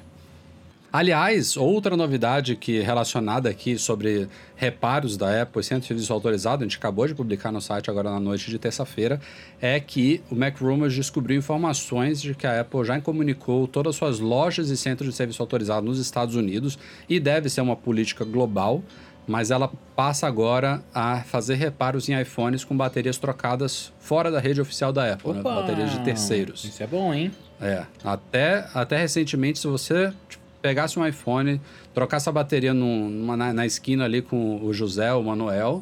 [0.93, 6.75] Aliás, outra novidade que relacionada aqui sobre reparos da Apple sem serviço autorizado, a gente
[6.75, 9.21] acabou de publicar no site agora na noite de terça-feira,
[9.61, 13.95] é que o Mac Rumors descobriu informações de que a Apple já comunicou todas as
[13.95, 18.25] suas lojas e centros de serviço autorizado nos Estados Unidos e deve ser uma política
[18.25, 18.83] global,
[19.31, 24.59] mas ela passa agora a fazer reparos em iPhones com baterias trocadas fora da rede
[24.59, 25.41] oficial da Apple, né?
[25.41, 26.63] Baterias de terceiros.
[26.65, 27.31] Isso é bom, hein?
[27.61, 31.61] É, até, até recentemente, se você tipo, pegasse um iPhone,
[31.93, 35.81] trocasse a bateria num- numa- na, na esquina ali com o José, o Manuel,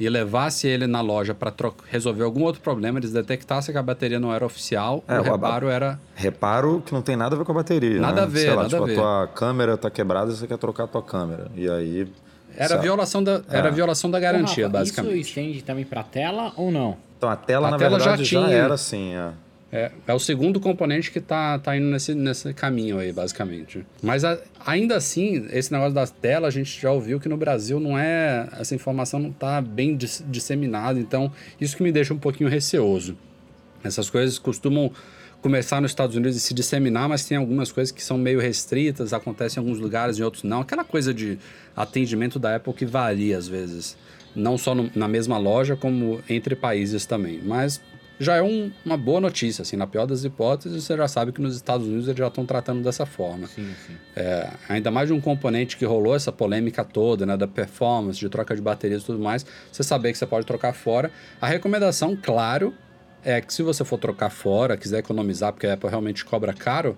[0.00, 1.52] e levasse ele na loja para
[1.88, 5.68] resolver algum outro problema, eles detectassem que a bateria não era oficial, É, o reparo
[5.68, 5.98] era...
[6.16, 8.00] Reparo que não tem nada a ver com a bateria.
[8.00, 8.22] Nada né?
[8.22, 8.94] a ver, Sei lá, nada tipo, a ver.
[8.96, 11.48] tua câmera tá quebrada e você quer trocar a tua câmera.
[11.54, 12.08] E aí.
[12.56, 15.20] Era violação da, era violação da garantia, Rafa, basicamente.
[15.20, 16.96] Isso estende também pra tela ou não?
[17.18, 18.56] Então a tela, A na tela já verdade, já, tinha.
[18.56, 19.14] era assim.
[19.14, 19.30] É.
[19.74, 23.86] É, é o segundo componente que tá, tá indo nesse, nesse caminho aí, basicamente.
[24.02, 27.80] Mas a- ainda assim, esse negócio das telas, a gente já ouviu que no Brasil
[27.80, 28.48] não é.
[28.60, 33.16] Essa informação não tá bem dis- disseminada, então isso que me deixa um pouquinho receoso.
[33.82, 34.92] Essas coisas costumam
[35.42, 39.12] começar nos Estados Unidos e se disseminar, mas tem algumas coisas que são meio restritas,
[39.12, 40.60] acontecem em alguns lugares, em outros não.
[40.60, 41.36] Aquela coisa de
[41.76, 43.96] atendimento da Apple que varia às vezes.
[44.34, 47.40] Não só no- na mesma loja, como entre países também.
[47.42, 47.80] Mas
[48.20, 51.40] já é um- uma boa notícia, assim, na pior das hipóteses, você já sabe que
[51.42, 53.48] nos Estados Unidos eles já estão tratando dessa forma.
[53.48, 53.94] Sim, sim.
[54.14, 58.28] É, ainda mais de um componente que rolou essa polêmica toda, né, da performance, de
[58.28, 61.10] troca de baterias e tudo mais, você saber que você pode trocar fora.
[61.40, 62.72] A recomendação, claro,
[63.24, 66.96] é que se você for trocar fora, quiser economizar, porque a Apple realmente cobra caro,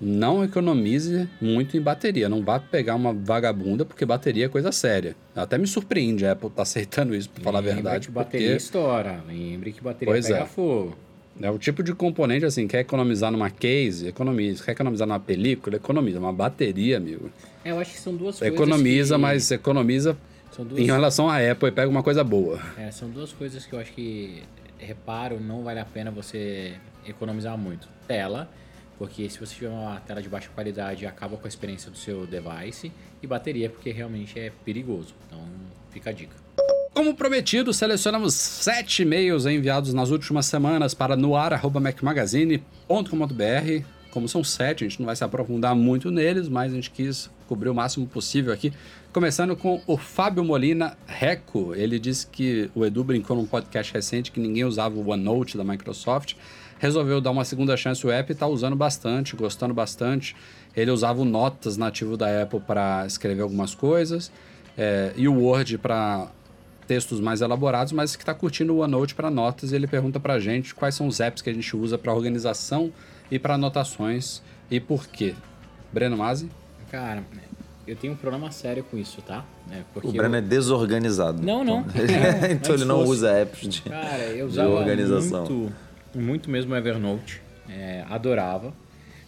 [0.00, 2.28] não economize muito em bateria.
[2.28, 5.14] Não vá pegar uma vagabunda, porque bateria é coisa séria.
[5.36, 8.08] Até me surpreende a Apple estar aceitando isso, pra falar a Lembre verdade.
[8.08, 8.56] que bateria porque...
[8.56, 9.22] estoura.
[9.28, 10.46] Lembre que bateria Pois pega é.
[10.46, 10.96] fogo.
[11.42, 14.64] É o tipo de componente assim, quer economizar numa case, economiza.
[14.64, 16.18] Quer economizar numa película, economiza.
[16.18, 17.30] Uma bateria, amigo.
[17.64, 19.20] É, eu acho que são duas coisas Economiza, que...
[19.20, 20.16] mas economiza
[20.58, 22.60] duas, em relação à Apple e pega uma coisa boa.
[22.78, 24.42] é, são duas coisas que eu acho que,
[24.80, 26.74] reparo, não vale a pena você
[27.06, 27.88] economizar muito.
[28.06, 28.50] Tela,
[28.98, 32.26] porque se você tiver uma tela de baixa qualidade, acaba com a experiência do seu
[32.26, 32.92] device.
[33.22, 35.14] E bateria, porque realmente é perigoso.
[35.26, 35.40] Então,
[35.90, 36.34] fica a dica.
[36.92, 43.99] Como prometido, selecionamos sete e-mails enviados nas últimas semanas para noar.macmagazine.com.br.
[44.10, 47.30] Como são sete, a gente não vai se aprofundar muito neles, mas a gente quis
[47.46, 48.72] cobrir o máximo possível aqui.
[49.12, 51.74] Começando com o Fábio Molina Reco.
[51.74, 55.64] Ele disse que o Edu brincou num podcast recente que ninguém usava o OneNote da
[55.64, 56.34] Microsoft.
[56.78, 60.34] Resolveu dar uma segunda chance ao app e está usando bastante, gostando bastante.
[60.76, 64.30] Ele usava o Notas nativo da Apple para escrever algumas coisas
[64.76, 66.30] é, e o Word para
[66.86, 70.34] textos mais elaborados, mas que está curtindo o OneNote para notas e ele pergunta para
[70.34, 72.92] a gente quais são os apps que a gente usa para organização
[73.30, 75.34] e para anotações e por quê.
[75.92, 76.48] Breno Mazzi?
[76.90, 77.22] Cara,
[77.86, 79.44] eu tenho um problema sério com isso, tá?
[79.70, 80.38] É, porque O Breno eu...
[80.38, 81.42] é desorganizado.
[81.42, 81.84] Não, não.
[82.50, 83.10] então ele não fosse.
[83.12, 85.44] usa apps de, Cara, eu de usava organização.
[85.46, 85.72] muito,
[86.14, 87.42] muito mesmo o Evernote.
[87.68, 88.72] É, adorava.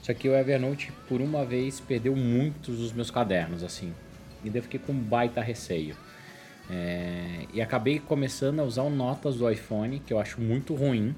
[0.03, 3.93] Só que o Evernote, por uma vez, perdeu muitos dos meus cadernos, assim.
[4.45, 5.95] E daí eu fiquei com um baita receio.
[6.69, 11.15] É, e acabei começando a usar o Notas do iPhone, que eu acho muito ruim.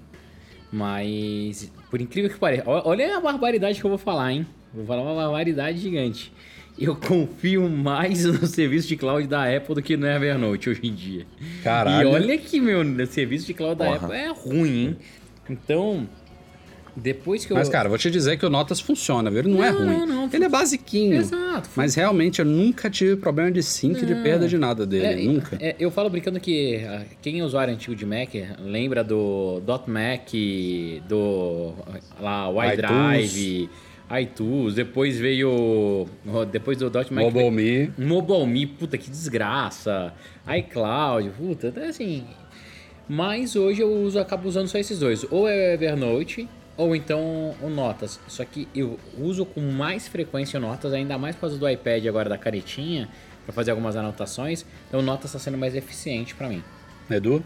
[0.74, 4.44] Mas, por incrível que pareça, olha a barbaridade que eu vou falar, hein?
[4.74, 6.32] Vou falar uma barbaridade gigante.
[6.76, 10.92] Eu confio mais no serviço de cloud da Apple do que no Evernote hoje em
[10.92, 11.28] dia.
[11.62, 12.08] Caralho.
[12.08, 13.96] E olha que, meu, serviço de cloud da Porra.
[13.98, 14.96] Apple é ruim, hein?
[15.48, 16.08] Então,
[16.96, 17.57] depois que eu...
[17.57, 19.40] Mas, cara, vou te dizer que o Notas funciona, viu?
[19.40, 19.98] Ele não, é Não, ruim.
[19.98, 20.30] não, não.
[20.33, 21.16] Ele é basiquinho.
[21.16, 21.68] Exato.
[21.74, 25.07] Mas realmente eu nunca tive problema de sync, de perda de nada dele.
[25.07, 25.57] É, nunca.
[25.61, 28.30] é, eu falo brincando que ah, quem é usuário antigo de Mac
[28.61, 30.28] lembra do .Mac,
[31.09, 31.72] do
[32.20, 33.68] lá, o iDrive,
[34.20, 36.07] iTunes, depois veio
[36.52, 37.90] depois do .Mac Mobile Me.
[37.98, 40.12] MobileMe, puta que desgraça.
[40.59, 42.24] iCloud, puta, até assim.
[43.09, 45.26] Mas hoje eu uso, acabo usando só esses dois.
[45.30, 48.20] Ou é o Evernote, ou então o Notas.
[48.26, 52.06] Só que eu uso com mais frequência o Notas, ainda mais por causa do iPad
[52.06, 53.08] agora da canetinha,
[53.44, 54.64] para fazer algumas anotações.
[54.88, 56.62] Então o Notas está sendo mais eficiente para mim.
[57.10, 57.44] Edu?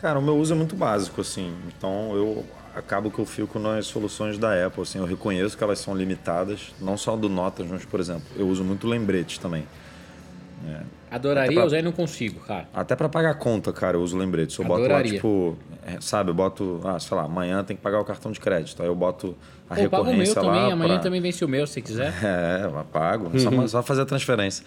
[0.00, 1.54] Cara, o meu uso é muito básico, assim.
[1.66, 4.98] Então eu acabo que eu fico nas soluções da Apple, assim.
[4.98, 8.62] Eu reconheço que elas são limitadas, não só do Notas, mas, por exemplo, eu uso
[8.62, 9.66] muito lembretes também.
[11.10, 12.68] Adoraria Até pra- usar e não consigo, cara.
[12.74, 14.58] Até pra pagar conta, cara, eu uso lembretes.
[14.58, 15.12] Eu boto lá, Adoraria.
[15.14, 18.40] tipo, é, sabe, eu boto, ah, sei lá, amanhã tem que pagar o cartão de
[18.40, 18.82] crédito.
[18.82, 19.36] Aí eu boto
[19.70, 20.48] a Pô, paga o meu recorrência lá.
[20.52, 22.12] também, amanhã pra- também vence o meu, se quiser.
[22.24, 23.30] É, eu pago.
[23.34, 24.64] É Só, só fazer a transferência.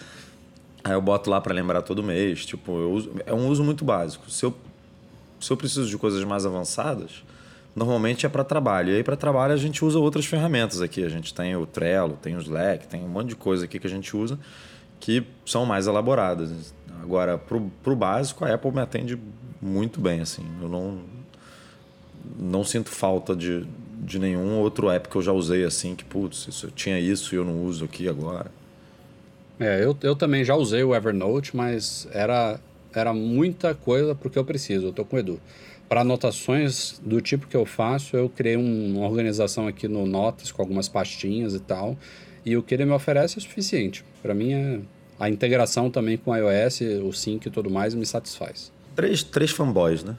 [0.84, 2.46] Aí eu boto lá pra lembrar todo mês.
[2.46, 4.30] Tipo, eu uso- é um uso muito básico.
[4.32, 4.56] Se eu,
[5.42, 7.22] se eu preciso de coisas mais avançadas,
[7.76, 8.94] normalmente é para trabalho.
[8.94, 11.04] E aí, para trabalho, a gente usa outras ferramentas aqui.
[11.04, 13.88] A gente tem o Trello, tem o Slack, tem um monte de coisa aqui que
[13.88, 14.40] a gente usa
[15.00, 16.74] que são mais elaboradas.
[17.02, 19.18] Agora, pro, pro básico, a Apple me atende
[19.62, 20.46] muito bem, assim.
[20.62, 21.00] Eu não,
[22.38, 23.66] não sinto falta de,
[24.04, 27.34] de nenhum outro app que eu já usei, assim, que, putz, isso, eu tinha isso
[27.34, 28.52] e eu não uso aqui agora.
[29.60, 32.60] É, eu, eu também já usei o Evernote, mas era,
[32.94, 34.88] era muita coisa porque eu preciso.
[34.88, 35.40] Eu tô com o Edu.
[35.88, 40.52] Para anotações do tipo que eu faço, eu criei um- uma organização aqui no Notas
[40.52, 41.98] com algumas pastinhas e tal.
[42.46, 44.04] E o que ele me oferece é suficiente.
[44.22, 44.80] Para mim, é,
[45.20, 48.72] a integração também com o iOS, o Sync e tudo mais me satisfaz.
[48.96, 50.16] Três, três fanboys, né?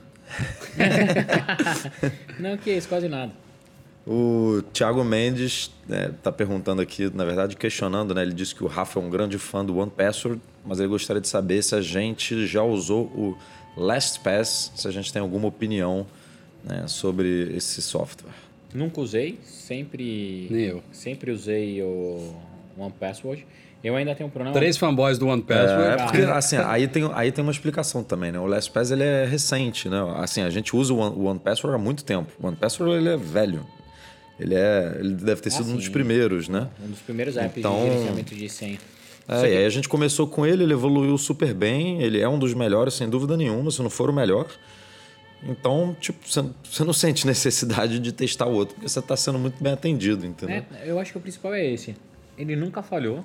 [2.39, 3.33] Não, que isso, quase nada.
[4.07, 8.23] O Thiago Mendes está perguntando aqui, na verdade, questionando, né?
[8.23, 11.21] Ele disse que o Rafa é um grande fã do One Password, mas ele gostaria
[11.21, 13.37] de saber se a gente já usou o
[13.77, 16.07] LastPass, se a gente tem alguma opinião
[16.65, 18.33] né, sobre esse software.
[18.75, 20.47] Nunca usei, sempre.
[20.51, 20.83] Nem eu.
[20.93, 22.35] Sempre usei o
[22.79, 23.47] One Password.
[23.83, 24.55] Eu ainda tenho um problema.
[24.55, 25.83] Três fanboys do One Password.
[25.83, 28.39] É, porque assim, aí tem, aí tem uma explicação também, né?
[28.39, 29.99] O LastPass ele é recente, né?
[30.17, 32.31] Assim, a gente usa o One, o One Password há muito tempo.
[32.39, 33.67] O One Password ele é velho.
[34.39, 36.69] Ele é, ele deve ter Ah, sido um dos primeiros, né?
[36.85, 38.79] Um dos primeiros apps Então- de gerenciamento de senha.
[39.29, 42.39] É, e aí a gente começou com ele, ele evoluiu super bem, ele é um
[42.39, 44.47] dos melhores, sem dúvida nenhuma, se não for o melhor.
[45.43, 49.63] Então, tipo, você, não sente necessidade de testar o outro, porque você está sendo muito
[49.63, 50.65] bem atendido, entendeu?
[50.75, 51.97] É, eu acho que o principal é esse.
[52.37, 53.25] Ele nunca falhou,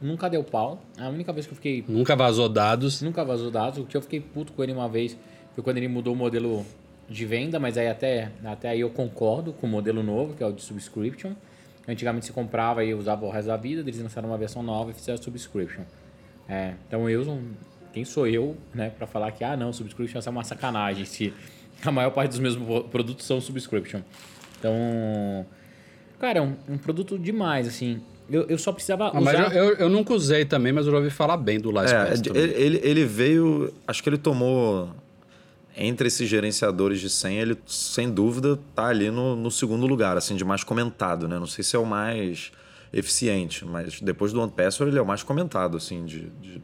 [0.00, 0.80] nunca deu pau.
[0.96, 1.84] A única vez que eu fiquei.
[1.88, 3.02] Nunca vazou dados.
[3.02, 3.78] Nunca vazou dados.
[3.80, 5.16] O que eu fiquei puto com ele uma vez
[5.54, 6.64] foi quando ele mudou o modelo
[7.08, 10.46] de venda, mas aí até, até aí eu concordo com o modelo novo, que é
[10.46, 11.32] o de subscription.
[11.88, 14.94] Antigamente você comprava e usava o resto da vida, eles lançaram uma versão nova e
[14.94, 15.82] fizeram subscription.
[16.46, 17.42] É, então eu, não-
[17.92, 21.32] quem sou eu, né, para falar que, ah, não, subscription é uma sacanagem, se
[21.84, 24.00] a maior parte dos meus pro- produtos são subscription.
[24.58, 25.46] Então,
[26.18, 28.00] cara, é um, um produto demais, assim.
[28.30, 29.54] Eu, eu só precisava Ah, mas usar...
[29.56, 32.38] eu, eu, eu nunca usei também, mas eu já ouvi falar bem do LastPass É,
[32.38, 33.72] ele, ele- ele veio.
[33.86, 34.90] Acho que ele tomou.
[35.80, 40.34] Entre esses gerenciadores de senha, ele sem dúvida tá ali no, no segundo lugar, assim,
[40.34, 41.38] de mais comentado, né?
[41.38, 42.50] Não sei se é o mais
[42.92, 46.22] eficiente, mas depois do OnePassword ele é o mais comentado, assim, de.
[46.42, 46.60] de-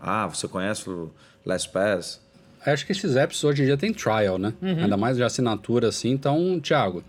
[0.00, 1.10] ah, você conhece o
[1.44, 2.20] LastPass?
[2.64, 4.52] Acho que esses apps hoje em dia tem trial, né?
[4.60, 4.82] Uhum.
[4.82, 6.10] Ainda mais de assinatura assim.
[6.10, 7.02] Então, Thiago,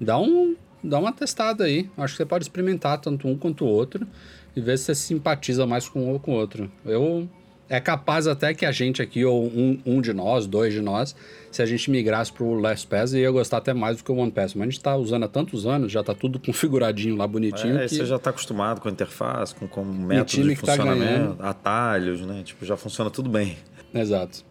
[0.00, 1.88] dá, um, dá uma testada aí.
[1.96, 4.06] Acho que você pode experimentar tanto um quanto o outro
[4.54, 6.70] e ver se você simpatiza mais com um ou com o outro.
[6.84, 7.28] Eu.
[7.70, 11.14] É capaz até que a gente aqui, ou um, um de nós, dois de nós,
[11.52, 14.54] se a gente migrasse pro LastPass, ia gostar até mais do que o OnePass.
[14.54, 17.78] Mas a gente tá usando há tantos anos, já tá tudo configuradinho lá bonitinho.
[17.78, 17.94] É, que...
[17.94, 21.42] você já está acostumado com a interface, com, com método de tá funcionamento, ganhando.
[21.44, 22.42] atalhos, né?
[22.44, 23.56] Tipo, já funciona tudo bem.
[23.94, 24.44] Exato.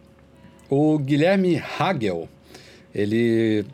[0.70, 2.30] O Guilherme Hagel,
[2.96, 3.66] ele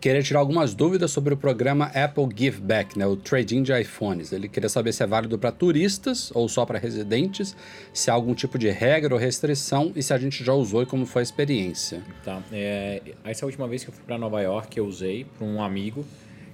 [0.00, 4.32] queria tirar algumas dúvidas sobre o programa Apple Give Back, né, o Trade-in de iPhones.
[4.32, 7.54] Ele queria saber se é válido para turistas ou só para residentes,
[7.92, 10.86] se há algum tipo de regra ou restrição e se a gente já usou e
[10.86, 12.02] como foi a experiência.
[12.24, 12.42] Tá.
[12.50, 16.04] É, essa última vez que eu fui para Nova York, eu usei para um amigo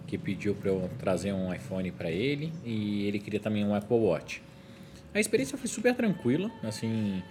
[0.08, 3.96] que pediu para eu trazer um iPhone para ele e ele queria também um Apple
[3.96, 4.42] Watch.
[5.14, 7.22] A experiência foi super tranquila, assim,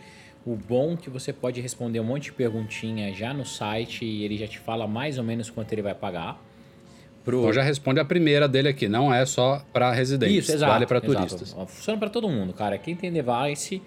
[0.45, 4.23] o bom é que você pode responder um monte de perguntinha já no site e
[4.23, 6.39] ele já te fala mais ou menos quanto ele vai pagar.
[7.23, 7.39] Pro...
[7.39, 10.71] Então já responde a primeira dele aqui, não é só para residentes, Isso, exato.
[10.71, 11.15] vale para exato.
[11.15, 11.53] turistas.
[11.67, 12.77] Funciona para todo mundo, cara.
[12.77, 13.81] Quem tem device,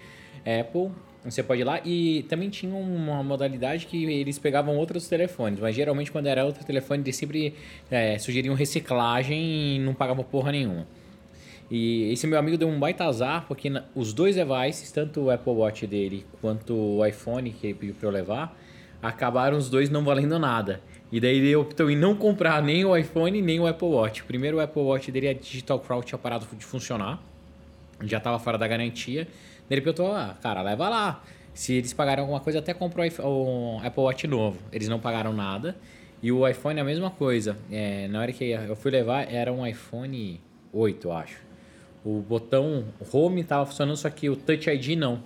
[0.59, 0.91] Apple,
[1.23, 1.79] você pode ir lá.
[1.85, 6.65] E também tinha uma modalidade que eles pegavam outros telefones, mas geralmente quando era outro
[6.65, 7.55] telefone, eles sempre
[7.89, 10.85] é, sugeriam reciclagem e não pagavam porra nenhuma.
[11.69, 15.53] E esse meu amigo deu um baita azar, porque os dois devices, tanto o Apple
[15.53, 18.57] Watch dele quanto o iPhone que ele pediu para eu levar,
[19.01, 20.81] acabaram os dois não valendo nada.
[21.11, 24.23] E daí ele optou em não comprar nem o iPhone nem o Apple Watch.
[24.23, 27.21] Primeiro o Apple Watch dele, a Digital Crowd tinha parado de funcionar,
[28.03, 29.25] já estava fora da garantia.
[29.25, 31.23] Daí ele perguntou, ah, cara, leva lá.
[31.53, 34.57] Se eles pagaram alguma coisa, até comprou o Apple Watch novo.
[34.71, 35.75] Eles não pagaram nada.
[36.21, 37.57] E o iPhone é a mesma coisa.
[37.71, 40.39] É, na hora que eu fui levar, era um iPhone
[40.73, 41.48] 8, eu acho.
[42.03, 45.21] O botão Home estava funcionando, só que o Touch ID não.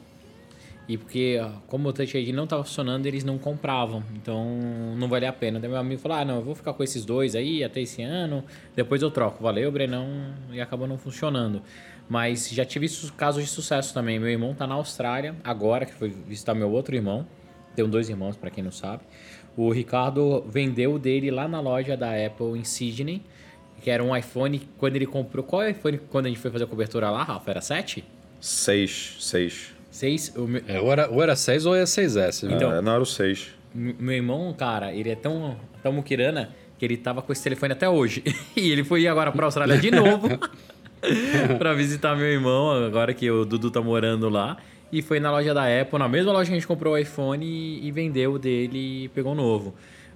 [0.87, 4.03] E porque, como o Touch ID não estava funcionando, eles não compravam.
[4.15, 4.45] Então,
[4.97, 5.59] não valia a pena.
[5.59, 8.01] Daí meu amigo falou, ah, não, eu vou ficar com esses dois aí até esse
[8.01, 8.43] ano.
[8.75, 9.41] Depois eu troco.
[9.41, 10.07] Valeu, Brenão.
[10.51, 11.61] E acabou não funcionando.
[12.09, 14.19] Mas já tive casos de sucesso também.
[14.19, 17.25] Meu irmão tá na Austrália, agora que foi visitar meu outro irmão.
[17.75, 19.03] Tenho dois irmãos, para quem não sabe.
[19.55, 23.21] O Ricardo vendeu dele lá na loja da Apple em Sydney.
[23.83, 25.43] Que era um iPhone, quando ele comprou...
[25.43, 27.51] Qual é o iPhone quando a gente foi fazer a cobertura lá, Rafa?
[27.51, 28.03] Era 7?
[28.39, 29.73] Seis, seis.
[29.91, 30.33] 6?
[30.37, 32.47] O meu, É, ou, era, ou era 6 ou é 6S.
[32.47, 32.55] né?
[32.55, 33.49] Então- É, não era o seis.
[33.75, 37.73] M- Meu irmão, cara, ele é tão, tão muquirana que ele tava com esse telefone
[37.73, 38.23] até hoje.
[38.55, 40.29] e ele foi agora pra Austrália de novo
[41.59, 44.57] pra visitar meu irmão, agora que o Dudu tá morando lá.
[44.91, 47.43] E foi na loja da Apple, na mesma loja que a gente comprou o iPhone
[47.45, 49.73] e, e vendeu o dele e pegou o novo.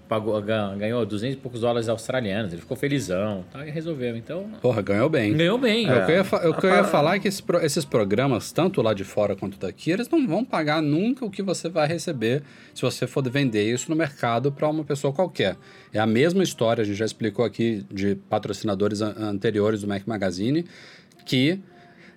[0.07, 4.15] Pagou, gan- ganhou 200 e poucos dólares australianos, ele ficou felizão, tá, e resolveu.
[4.15, 5.35] Então, Porra, ganhou bem.
[5.35, 5.87] ganhou bem.
[5.87, 7.83] É, o que eu ia, fa- o que eu ia falar é que esse esses
[7.85, 11.67] programas, tanto lá de fora quanto daqui, eles não vão pagar nunca o que você
[11.69, 12.43] vai receber
[12.73, 15.55] se você for vender isso no mercado para uma pessoa qualquer.
[15.93, 20.03] É a mesma história, a gente já explicou aqui de patrocinadores an- anteriores do Mac
[20.07, 20.65] Magazine,
[21.25, 21.59] que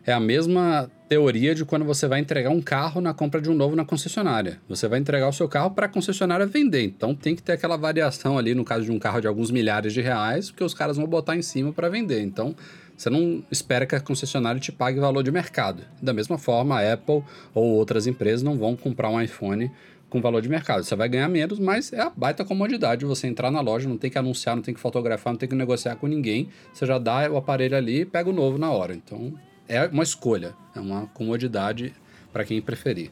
[0.07, 3.55] é a mesma teoria de quando você vai entregar um carro na compra de um
[3.55, 4.61] novo na concessionária.
[4.69, 6.83] Você vai entregar o seu carro para a concessionária vender.
[6.85, 9.93] Então tem que ter aquela variação ali, no caso de um carro de alguns milhares
[9.93, 12.23] de reais, porque os caras vão botar em cima para vender.
[12.23, 12.55] Então
[12.97, 15.83] você não espera que a concessionária te pague valor de mercado.
[16.01, 17.23] Da mesma forma, a Apple
[17.55, 19.71] ou outras empresas não vão comprar um iPhone
[20.09, 20.85] com valor de mercado.
[20.85, 24.11] Você vai ganhar menos, mas é a baita comodidade você entrar na loja, não tem
[24.11, 26.49] que anunciar, não tem que fotografar, não tem que negociar com ninguém.
[26.73, 28.93] Você já dá o aparelho ali e pega o novo na hora.
[28.93, 29.33] Então
[29.71, 31.95] é uma escolha, é uma comodidade
[32.33, 33.11] para quem preferir.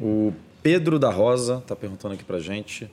[0.00, 2.90] O Pedro da Rosa está perguntando aqui pra gente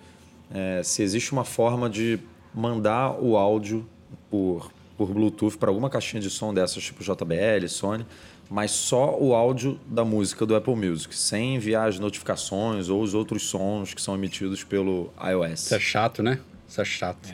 [0.54, 2.20] é, se existe uma forma de
[2.54, 3.88] mandar o áudio
[4.30, 8.06] por, por Bluetooth para alguma caixinha de som dessas, tipo JBL, Sony,
[8.50, 13.16] mas só o áudio da música do Apple Music, sem enviar as notificações ou os
[13.16, 15.66] outros sons que são emitidos pelo iOS.
[15.66, 16.40] Isso é chato, né?
[16.68, 17.34] Isso é chato.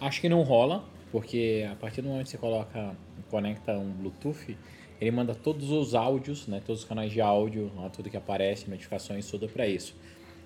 [0.00, 2.96] Acho que não rola, porque a partir do momento que você coloca,
[3.30, 4.56] conecta um Bluetooth,
[5.00, 8.68] ele manda todos os áudios, né, todos os canais de áudio, lá, tudo que aparece,
[8.68, 9.94] notificações, tudo para isso.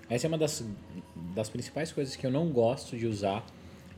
[0.09, 0.65] Essa é uma das,
[1.35, 3.43] das principais coisas que eu não gosto de usar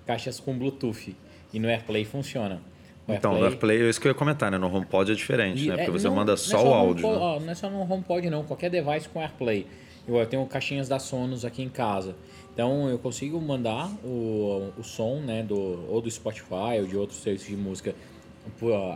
[0.05, 1.15] caixas com Bluetooth.
[1.53, 2.61] E no AirPlay funciona.
[3.07, 4.57] O Então, no AirPlay, é isso que eu ia comentar, né?
[4.57, 5.73] No HomePod é diferente, E né?
[5.75, 7.05] é- Porque você não- manda não é só o áudio.
[7.05, 7.25] HomePod- né?
[7.35, 8.43] ó, não é só no HomePod, não.
[8.43, 9.65] Qualquer device com AirPlay.
[10.07, 12.15] Eu, eu tenho caixinhas da Sonos aqui em casa.
[12.53, 15.55] Então eu consigo mandar o, o som, né, do,
[15.89, 17.93] ou do Spotify ou de outros serviços de música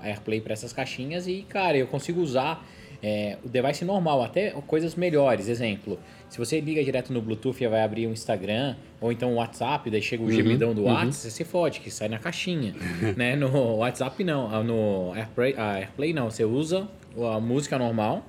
[0.04, 2.66] AirPlay para essas caixinhas e, cara, eu consigo usar
[3.04, 5.48] é, o device normal, até coisas melhores.
[5.48, 6.00] Exemplo,
[6.30, 9.90] se você liga direto no Bluetooth e vai abrir um Instagram ou então o WhatsApp,
[9.90, 12.76] daí chega o gemidão do WhatsApp, você se fode, que sai na caixinha.
[13.18, 13.36] né?
[13.36, 16.88] No WhatsApp não, ah, no AirPlay, ah, AirPlay não, você usa
[17.34, 18.24] a música normal,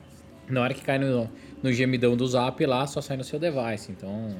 [0.48, 1.28] na hora que cai no,
[1.62, 3.92] no gemidão do Zap lá, só sai no seu device.
[3.92, 4.34] Então,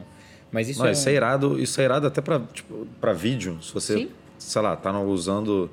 [0.51, 3.59] mas isso Não, é, isso é irado, isso é irado até para tipo, pra vídeo.
[3.62, 4.11] Se você, Sim.
[4.39, 5.70] sei lá, tá usando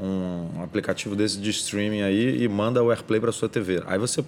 [0.00, 3.82] um aplicativo desse de streaming aí e manda o AirPlay para sua TV.
[3.86, 4.24] Aí você,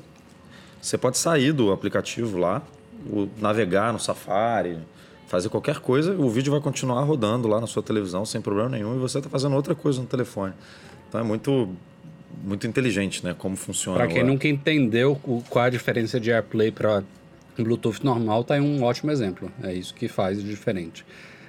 [0.81, 2.63] você pode sair do aplicativo lá,
[3.11, 4.79] o- navegar no Safari,
[5.27, 8.95] fazer qualquer coisa, o vídeo vai continuar rodando lá na sua televisão sem problema nenhum
[8.97, 10.53] e você tá fazendo outra coisa no telefone.
[11.09, 11.69] Então é muito
[12.43, 13.97] muito inteligente, né, como funciona.
[13.97, 17.03] Para quem o- nunca entendeu o- qual a diferença de AirPlay para
[17.57, 19.51] Bluetooth normal, tá aí um ótimo exemplo.
[19.63, 21.07] É isso que faz de diferente.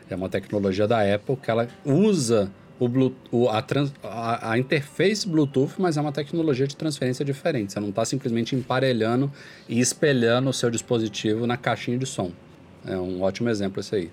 [0.09, 2.51] É uma tecnologia da Apple que ela usa
[3.31, 7.73] o a, trans- a- a interface Bluetooth, mas é uma tecnologia de transferência diferente.
[7.73, 9.31] Você não está simplesmente emparelhando
[9.69, 12.31] e espelhando o seu dispositivo na caixinha de som.
[12.85, 14.09] É um ótimo exemplo esse aí.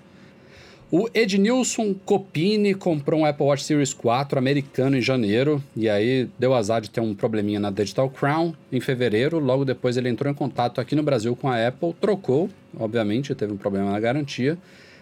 [0.91, 6.53] O Ednilson Copini comprou um Apple Watch Series 4 americano em janeiro e aí deu
[6.53, 9.39] azar de ter um probleminha na Digital Crown em fevereiro.
[9.39, 12.47] Logo depois ele entrou em contato aqui no Brasil com a Apple, trocou,
[12.79, 14.55] obviamente, teve um problema na garantia,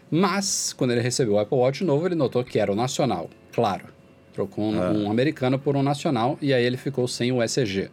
[0.10, 3.86] mas quando ele recebeu o Apple Watch novo, ele notou que era o nacional, claro.
[4.34, 7.90] Trocou um, um americano por um nacional e aí ele ficou sem o ECG.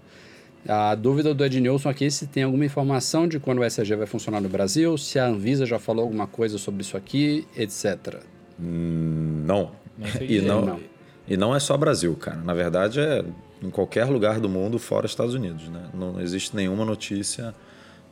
[0.69, 4.07] A dúvida do Ednilson aqui é se tem alguma informação de quando o ECG vai
[4.07, 8.23] funcionar no Brasil, se a Anvisa já falou alguma coisa sobre isso aqui, etc.
[8.59, 9.73] Não.
[9.97, 10.81] Não sei e, não, não.
[11.27, 12.39] e não é só Brasil, cara.
[12.39, 13.25] Na verdade, é
[13.63, 15.69] em qualquer lugar do mundo fora Estados Unidos.
[15.69, 15.83] Né?
[15.95, 17.55] Não existe nenhuma notícia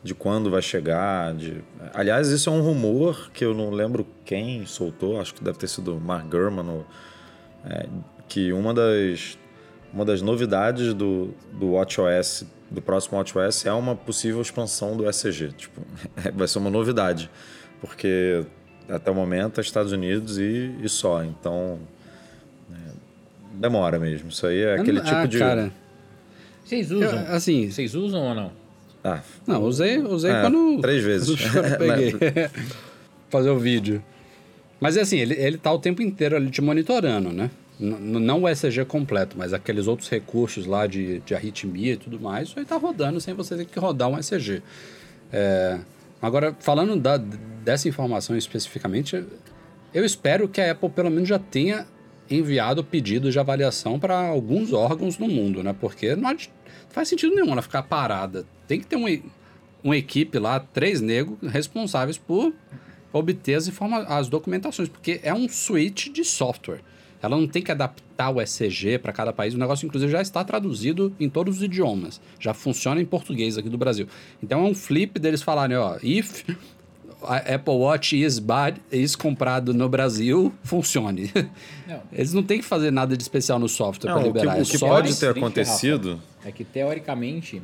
[0.03, 1.34] de quando vai chegar.
[1.34, 1.62] De...
[1.92, 5.68] Aliás, isso é um rumor que eu não lembro quem soltou, acho que deve ter
[5.68, 6.86] sido o Mark Gurman, ou,
[7.68, 7.86] é,
[8.28, 9.38] que uma das,
[9.92, 15.52] uma das novidades do, do WatchOS, do próximo WatchOS, é uma possível expansão do ECG.
[15.52, 15.80] Tipo,
[16.34, 17.30] vai ser uma novidade,
[17.80, 18.44] porque
[18.88, 21.22] até o momento é Estados Unidos e, e só.
[21.24, 21.78] Então,
[22.72, 22.76] é,
[23.54, 24.28] demora mesmo.
[24.28, 25.38] Isso aí é aquele Ah, tipo de...
[25.38, 25.72] Cara,
[26.64, 27.20] Vocês usam?
[27.26, 28.52] eu- assim, Vocês usam ou não?
[29.04, 30.80] Ah, não, usei, usei É, quando.
[30.80, 31.28] três vezes.
[31.52, 32.48] quando eu peguei.
[33.30, 34.02] Fazer o vídeo.
[34.80, 37.50] Mas é assim, ele, ele tá o tempo inteiro ali te monitorando, né?
[37.80, 42.20] N- não o ECG completo, mas aqueles outros recursos lá de, de arritmia e tudo
[42.20, 44.62] mais, isso aí tá rodando sem você ter que rodar um ECG.
[45.32, 45.78] É,
[46.20, 49.24] agora, falando da, dessa informação especificamente,
[49.94, 51.86] eu espero que a Apple pelo menos já tenha
[52.30, 55.74] enviado pedidos de avaliação para alguns órgãos no mundo, né?
[55.78, 56.36] Porque não
[56.90, 58.44] faz sentido nenhum ela ficar parada.
[58.66, 59.22] Tem que ter uma, e-
[59.82, 62.52] uma equipe lá, três negros responsáveis por
[63.12, 66.80] obter as, informa as documentações, porque é um switch de software.
[67.22, 69.54] Ela não tem que adaptar o ECG para cada país.
[69.54, 72.20] O negócio, inclusive, já está traduzido em todos os idiomas.
[72.38, 74.07] Já funciona em português aqui do Brasil.
[74.42, 76.44] Então é um flip deles falarem, ó, if
[77.22, 81.32] a Apple Watch is bad, is comprado no Brasil, funcione.
[81.88, 82.02] Não.
[82.12, 84.59] Eles não têm que fazer nada de especial no software para o que- liberar.
[84.59, 87.62] o é que só pode ter acontecido- Rafa, É que, teoricamente,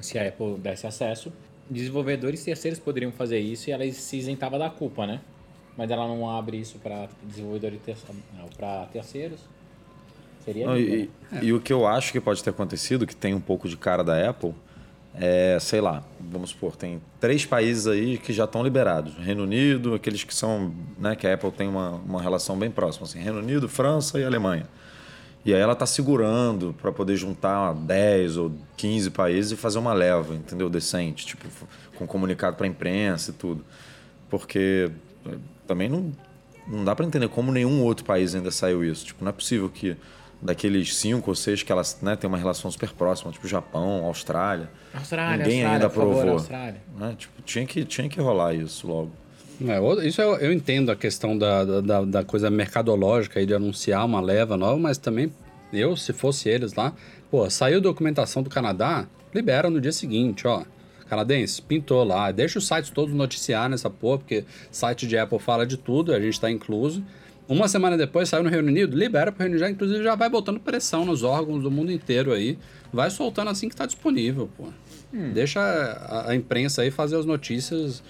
[0.00, 1.30] se a Apple desse acesso,
[1.68, 5.20] desenvolvedores terceiros poderiam fazer isso e ela se isentava da culpa, né?
[5.76, 7.80] Mas ela não abre isso para desenvolvedores
[8.56, 9.40] para terceiros.
[10.44, 11.40] Seria Não, e, né?
[11.42, 14.04] e o que eu acho que pode ter acontecido, que tem um pouco de cara
[14.04, 14.54] da Apple,
[15.14, 19.14] é, sei lá, vamos supor, tem três países aí que já estão liberados.
[19.16, 23.06] Reino Unido, aqueles que são, né, que a Apple tem uma, uma relação bem próxima,
[23.06, 24.66] assim, Reino Unido, França e Alemanha.
[25.44, 29.92] E aí ela está segurando para poder juntar 10 ou 15 países e fazer uma
[29.92, 30.70] leva, entendeu?
[30.70, 31.46] Decente, tipo,
[31.96, 33.64] com comunicado para a imprensa e tudo.
[34.30, 34.90] Porque
[35.26, 35.36] eh,
[35.66, 36.12] também não,
[36.66, 39.04] não dá para entender como nenhum outro país ainda saiu isso.
[39.04, 39.96] Tipo, não é possível que
[40.40, 44.70] daqueles cinco ou seis que elas né, têm uma relação super próxima, tipo Japão, Austrália,
[44.92, 46.32] Austrália, ninguém Austrália, ainda favor, aprovou.
[46.34, 46.82] Austrália.
[46.98, 47.14] né?
[47.18, 49.12] Tipo, tinha que, tinha que rolar isso logo.
[49.60, 54.04] É, isso eu, eu entendo a questão da, da- da, coisa mercadológica aí de anunciar
[54.04, 55.32] uma leva nova, mas também
[55.72, 56.92] eu, se fosse eles lá,
[57.30, 60.64] pô, saiu documentação do Canadá, libera no dia seguinte, ó.
[61.08, 65.66] Canadense, pintou lá, deixa os sites todos noticiar nessa porra, porque site de Apple fala
[65.66, 67.04] de tudo, a gente tá incluso.
[67.46, 70.30] Uma semana depois saiu no Reino Unido, libera pro Reino Unido, já, inclusive já vai
[70.30, 72.58] botando pressão nos órgãos do mundo inteiro aí.
[72.90, 74.68] Vai soltando assim que tá disponível, pô.
[75.12, 75.30] Hum.
[75.34, 78.02] Deixa a, a imprensa aí fazer as notícias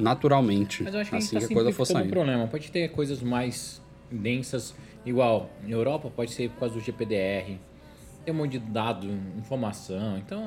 [0.00, 0.82] naturalmente.
[0.82, 2.10] Mas eu acho que assim a gente que tá a coisa for saindo.
[2.10, 2.46] problema.
[2.46, 3.80] Pode ter coisas mais
[4.10, 4.74] densas,
[5.06, 7.58] igual na Europa, pode ser por causa do GPDR.
[8.24, 9.06] Tem um monte de dado,
[9.38, 10.18] informação.
[10.18, 10.44] Então,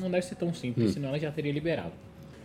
[0.00, 0.54] não deve ser tão Hum.
[0.54, 1.92] simples, senão ela já teria liberado.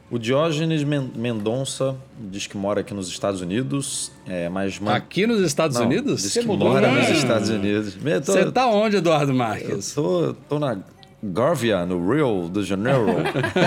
[0.10, 4.78] O Diógenes Men- Mendonça diz que mora aqui nos Estados Unidos, é, mas...
[4.80, 6.22] man- Aqui nos Estados Não, Unidos?
[6.22, 7.00] Diz Você que mudou, mora né?
[7.10, 7.98] nos Estados Unidos.
[8.06, 9.94] Eu tô- Você tá onde, Eduardo Eu Marques?
[9.96, 10.78] tô, tô na
[11.24, 13.06] Garvia, no Rio de Janeiro.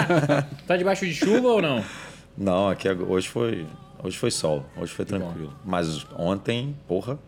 [0.67, 1.83] Tá debaixo de chuva ou não?
[2.39, 3.67] Não, aqui hoje foi,
[4.03, 5.53] hoje foi sol, hoje foi tranquilo.
[5.65, 7.19] Mas ontem, porra,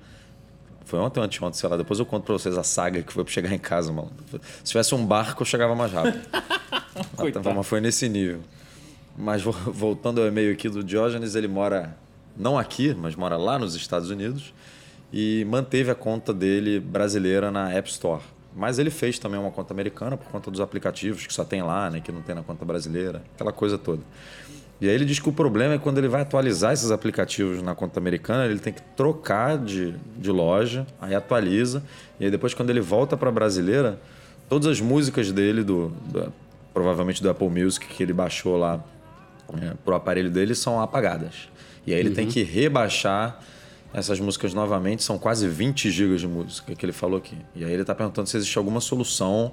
[0.85, 1.77] foi ontem ou anteontem, sei lá.
[1.77, 4.11] Depois eu conto pra vocês a saga que foi pra chegar em casa, mano.
[4.63, 6.21] Se tivesse um barco, eu chegava mais rápido.
[7.55, 8.41] Mas foi nesse nível.
[9.17, 11.97] Mas vo- voltando ao e-mail aqui do Diógenes, ele mora
[12.37, 14.55] não aqui, mas mora lá nos Estados Unidos
[15.13, 18.23] e manteve a conta dele brasileira na App Store.
[18.57, 21.91] Mas ele fez também uma conta americana por conta dos aplicativos que só tem lá,
[21.91, 24.03] né, que não tem na conta brasileira, aquela coisa toda.
[24.81, 27.75] E aí ele diz que o problema é quando ele vai atualizar esses aplicativos na
[27.75, 31.83] conta americana, ele tem que trocar de, de loja, aí atualiza,
[32.19, 34.01] e aí depois quando ele volta para a brasileira,
[34.49, 36.33] todas as músicas dele, do, do-
[36.73, 38.83] provavelmente do Apple Music que ele baixou lá
[39.61, 41.49] é, pro aparelho dele, são apagadas.
[41.87, 43.39] E aí ele tem que rebaixar
[43.93, 47.37] essas músicas novamente, são quase 20 gigas de música que ele falou aqui.
[47.57, 49.53] E aí ele está perguntando se existe alguma solução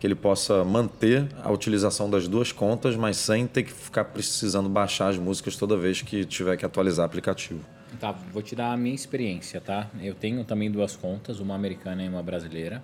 [0.00, 4.66] que ele possa manter a utilização das duas contas, mas sem ter que ficar precisando
[4.66, 7.60] baixar as músicas toda vez que tiver que atualizar o aplicativo.
[8.00, 9.90] Tá, vou te dar a minha experiência, tá?
[10.00, 12.82] Eu tenho também duas contas, uma americana e uma brasileira.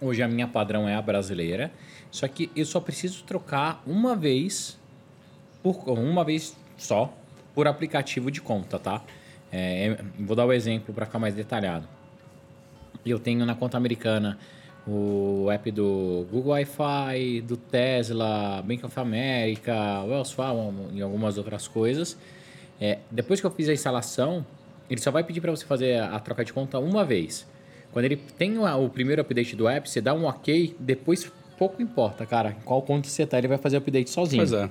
[0.00, 1.70] Hoje a minha padrão é a brasileira,
[2.10, 4.78] só que eu só preciso trocar uma vez,
[5.62, 7.14] por uma vez só,
[7.54, 9.02] por aplicativo de conta, tá?
[9.52, 11.86] É, vou dar o exemplo para ficar mais detalhado.
[13.04, 14.38] Eu tenho na conta americana
[14.86, 19.74] o app do Google Wi-Fi, do Tesla, Bank of America,
[20.04, 22.16] Wells Fargo e algumas outras coisas.
[22.80, 24.44] É, depois que eu fiz a instalação,
[24.88, 27.46] ele só vai pedir para você fazer a, troca de conta uma vez.
[27.92, 31.82] Quando ele tem o, o primeiro update do app, você dá um ok, depois pouco
[31.82, 34.40] importa, cara, em qual conta você tá, ele vai fazer o update sozinho.
[34.40, 34.70] Pois é.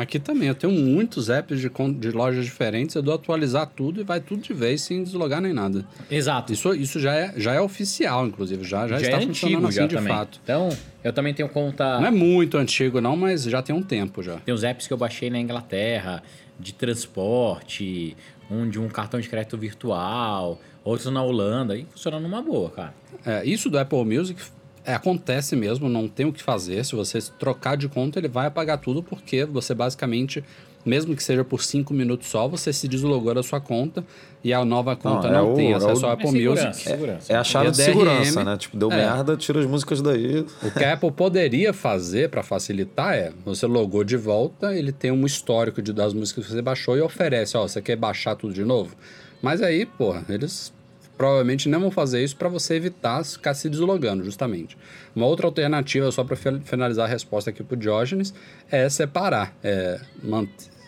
[0.00, 4.04] Aqui também, eu tenho muitos apps de, de lojas diferentes, eu dou atualizar tudo e
[4.04, 5.84] vai tudo de vez sem deslogar nem nada.
[6.10, 6.52] Exato.
[6.52, 9.76] Isso, isso já, é, já é oficial, inclusive, já, já, está é funcionando antigo assim
[9.76, 10.12] já de também.
[10.12, 10.40] fato.
[10.42, 10.68] Então,
[11.02, 11.98] eu também tenho conta...
[12.00, 14.36] Não é muito antigo não, mas já tem um tempo já.
[14.36, 16.22] Tem os apps que eu baixei na Inglaterra,
[16.58, 18.16] de transporte,
[18.50, 22.94] um de um cartão de crédito virtual, outros na Holanda, e funciona numa boa, cara.
[23.24, 24.40] É, isso do Apple Music
[24.88, 26.84] é, acontece mesmo, não tem o que fazer.
[26.84, 30.42] Se você trocar de conta, ele vai apagar tudo, porque você basicamente,
[30.84, 34.02] mesmo que seja por cinco minutos só, você se deslogou da sua conta
[34.42, 36.66] e a nova conta é não, o- tem é acesso o- ao É Apple segurança,
[36.68, 36.84] Music.
[36.88, 37.32] segurança.
[37.32, 38.56] É a chave de DRM, segurança, né?
[38.56, 38.96] Tipo, deu é.
[38.96, 40.46] merda, tira as músicas daí.
[40.62, 45.10] O que a Apple poderia fazer para facilitar é, você logou de volta, ele tem
[45.10, 48.54] um histórico de, das músicas que você baixou e oferece, ó, você quer baixar tudo
[48.54, 48.94] de novo?
[49.42, 50.72] Mas aí, porra, eles
[51.18, 54.78] provavelmente não vão fazer isso para você evitar ficar se deslogando, justamente.
[55.14, 58.32] Uma outra alternativa, só para finalizar a resposta aqui pro Diógenes,
[58.70, 59.54] é separar.
[59.62, 60.00] É,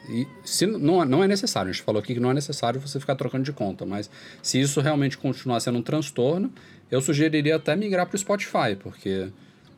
[0.08, 2.98] e se não, não é necessário, a gente falou aqui que não é necessário você
[2.98, 4.08] ficar trocando de conta, mas
[4.40, 6.50] se isso realmente continuar sendo um transtorno,
[6.90, 9.28] eu sugeriria até migrar para o Spotify, porque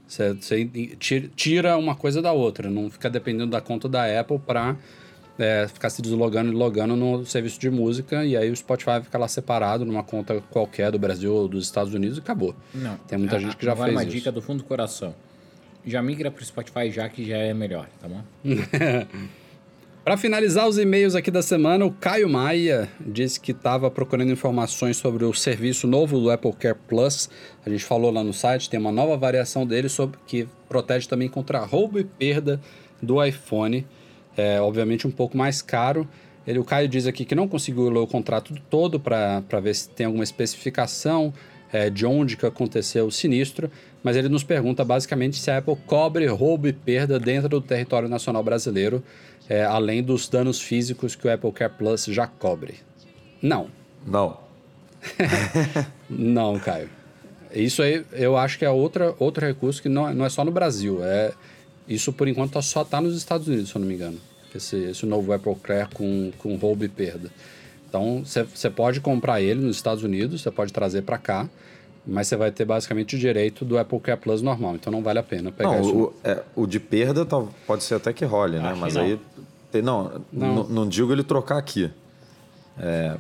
[0.07, 0.64] você, você
[0.98, 4.76] ti- tira uma coisa da outra, não fica dependendo da conta da Apple para
[5.43, 9.18] é, ficar se deslogando e logando no serviço de música e aí o Spotify fica
[9.18, 12.55] lá separado numa conta qualquer do Brasil ou dos Estados Unidos e acabou.
[12.74, 12.97] Não.
[13.09, 14.16] Tem muita Ah, gente que já vale fez uma isso.
[14.16, 15.14] dica do fundo do coração.
[15.84, 18.22] Já migra pro Spotify já que já é melhor, tá bom?
[20.05, 24.97] Para finalizar os e-mails aqui da semana, o Caio Maia disse que estava procurando informações
[24.97, 27.30] sobre o serviço novo do Apple Care Plus.
[27.64, 31.28] A gente falou lá no site, tem uma nova variação dele sobre que protege também
[31.28, 32.61] contra roubo e perda
[33.01, 33.86] do iPhone.
[34.36, 36.08] É, obviamente um pouco mais caro.
[36.46, 39.88] Ele, o Caio diz aqui que não conseguiu ler o contrato todo para ver se
[39.88, 41.32] tem alguma especificação
[41.72, 43.70] é, de onde que aconteceu o sinistro,
[44.02, 48.08] mas ele nos pergunta basicamente se a Apple cobre roubo e perda dentro do território
[48.08, 49.02] nacional brasileiro,
[49.48, 52.76] é, além dos danos físicos que o Apple Care Plus já cobre.
[53.40, 53.68] Não,
[54.06, 54.38] Não.
[56.08, 56.88] não, Caio.
[57.54, 60.44] Isso aí eu acho que é outra, outro recurso que não, é- não é só
[60.44, 61.00] no Brasil.
[61.02, 61.32] É,
[61.88, 64.18] isso por enquanto só está nos Estados Unidos, se eu não me engano.
[64.54, 67.30] Esse, esse novo Apple Care com, com roubo e perda.
[67.88, 71.48] Então você pode comprar ele nos Estados Unidos, você pode trazer para cá,
[72.06, 74.74] mas você vai ter basicamente o direito do Apple Care Plus normal.
[74.74, 75.94] Então não vale a pena pegar Não, isso.
[75.96, 78.70] o, é, o de perda tal- pode ser até que role, né?
[78.70, 79.02] Acho Mas não.
[79.02, 79.20] aí.
[79.70, 80.54] tem- não, Não.
[80.54, 80.64] não.
[80.68, 81.90] não digo ele trocar aqui.
[82.78, 83.16] É,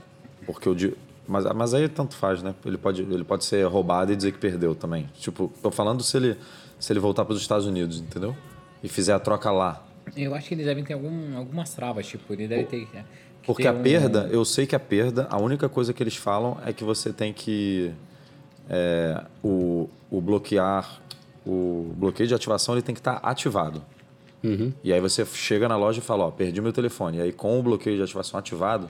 [0.46, 0.94] porque o de.
[1.28, 2.54] Mas, mas aí tanto faz, né?
[2.64, 5.08] Ele pode, ele pode ser roubado e dizer que perdeu também.
[5.18, 6.36] Tipo, tô falando se ele,
[6.78, 8.34] se ele voltar para os Estados Unidos, entendeu?
[8.82, 9.84] E fizer a troca lá.
[10.16, 12.82] Eu acho que eles devem ter algum, algumas travas, tipo, ele deve ter.
[12.94, 13.02] é,
[13.40, 16.02] que Porque ter a um- perda, eu sei que a perda, a única coisa que
[16.02, 17.92] eles falam é que você tem que.
[18.68, 21.00] é, o, o bloquear.
[21.44, 23.82] O bloqueio de ativação ele tem que estar ativado.
[24.82, 27.18] E aí você chega na loja e fala, ó, perdi meu telefone.
[27.18, 28.88] E aí com o bloqueio de ativação ativado,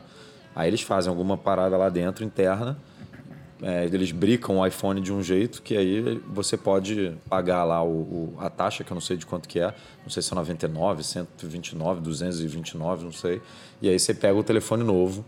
[0.55, 2.79] aí eles fazem alguma parada lá dentro interna.
[3.63, 7.89] É, eles bricam o iPhone de um jeito que aí você pode pagar lá o,
[7.89, 9.73] o- a taxa, que eu não sei de quanto que é.
[10.03, 13.41] Não sei se é 99, 129, 229, não sei.
[13.81, 15.25] E aí você pega o telefone novo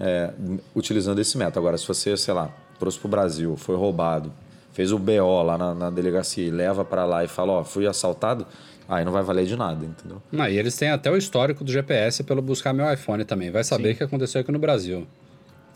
[0.00, 0.32] é,
[0.74, 1.58] utilizando esse método.
[1.58, 4.32] Agora, se você, sei lá, trouxe para o Brasil, foi roubado,
[4.72, 7.86] fez o BO lá na, na delegacia e leva para lá e fala, ó, fui
[7.86, 8.46] assaltado,
[8.88, 10.22] aí não vai valer de nada, entendeu?
[10.38, 13.50] Ah, e eles têm até o histórico do GPS pelo buscar meu iPhone também.
[13.50, 15.06] Vai saber o que aconteceu aqui no Brasil.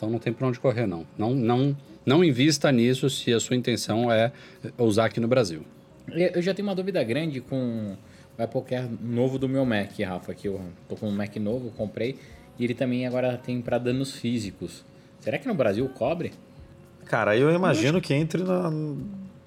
[0.03, 1.07] Então não tem pra onde correr, não.
[1.17, 4.33] Não, não, não invista nisso se a sua intenção é
[4.77, 5.63] usar aqui no Brasil.
[6.09, 7.95] Eu eu já tenho uma dúvida grande com
[8.37, 11.71] o Apple Care novo do meu Mac, Rafa, que eu tô com um Mac novo,
[11.77, 12.17] comprei,
[12.59, 14.85] e ele também agora tem para danos físicos.
[15.21, 16.33] Será que no Brasil cobre?
[17.05, 18.73] Cara, aí eu imagino que entre na,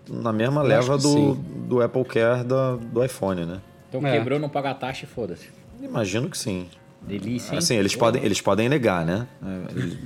[0.10, 1.46] na mesma Eu leva do, sim.
[1.68, 3.60] do Apple Care da, do iPhone, né?
[3.90, 4.18] Então É.
[4.18, 5.50] quebrou, não paga a taxa e foda-se.
[5.82, 6.70] Imagino que sim.
[7.08, 7.58] Delícia, hein?
[7.60, 9.28] Assim, eles podem, eles podem negar, né?
[9.44, 9.98] É, eles-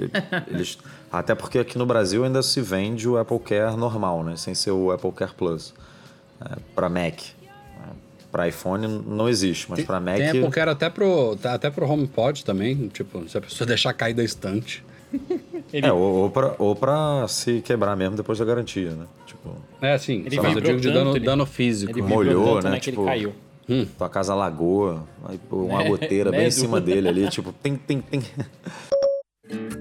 [0.47, 0.77] eles-
[1.11, 4.35] até porque aqui no Brasil ainda se vende o Apple Care normal, né?
[4.35, 5.73] Sem ser o Apple Care Plus.
[6.41, 7.19] É, para Mac.
[8.31, 10.17] Para iPhone não existe, mas para Mac.
[10.17, 12.87] Tem Apple Care até pro, tá até pro HomePod também.
[12.89, 14.83] Tipo, se a pessoa deixar cair da estante.
[15.71, 19.05] É, ou, ou, pra, ou pra se quebrar mesmo depois da garantia, né?
[19.27, 20.23] Tipo, É, sim.
[20.25, 21.91] Ele Só mas eu digo de dano, ele- dano físico.
[21.91, 22.79] Ele Molhou, tanto, né?
[22.79, 23.31] Que Tipo- ele
[23.69, 23.87] caiu.
[23.97, 25.89] tua casa lagoa, aí pô, uma Né?
[25.89, 26.55] goteira Né, bem em Edu?
[26.55, 28.21] cima dele ali, tipo, tem, tem, tem.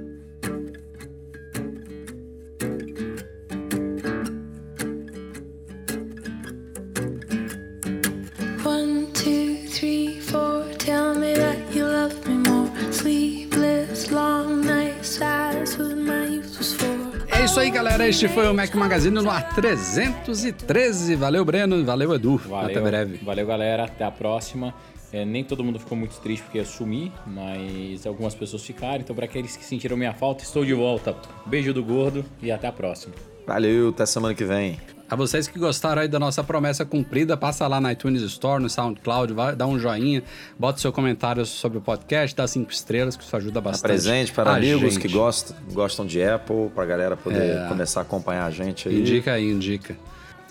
[17.58, 18.08] isso aí, galera.
[18.08, 21.16] Este foi o Mac Magazine no ar 313.
[21.16, 21.84] Valeu, Breno.
[21.84, 22.36] Valeu, Edu.
[22.36, 23.16] Valeu, Até breve.
[23.24, 23.84] Valeu, galera.
[23.84, 24.72] Até a próxima.
[25.12, 29.00] É, nem todo mundo ficou muito triste porque eu sumi, mas algumas pessoas ficaram.
[29.00, 31.16] Então, para aqueles que sentiram minha falta, estou de volta.
[31.46, 33.14] Beijo do gordo e até a próxima.
[33.46, 34.78] Valeu, até semana que vem.
[35.10, 38.68] A vocês que gostaram aí da nossa promessa cumprida, passa lá na iTunes Store, no
[38.68, 40.22] SoundCloud, vai, dá um joinha,
[40.58, 43.88] bota seu comentário sobre o podcast, dá cinco estrelas, que isso ajuda bastante.
[43.90, 44.98] Presente para a amigos gente.
[45.00, 47.66] que gostam, gostam de Apple, pra galera poder É.
[47.68, 49.00] começar a acompanhar a gente aí.
[49.00, 49.96] Indica aí, indica.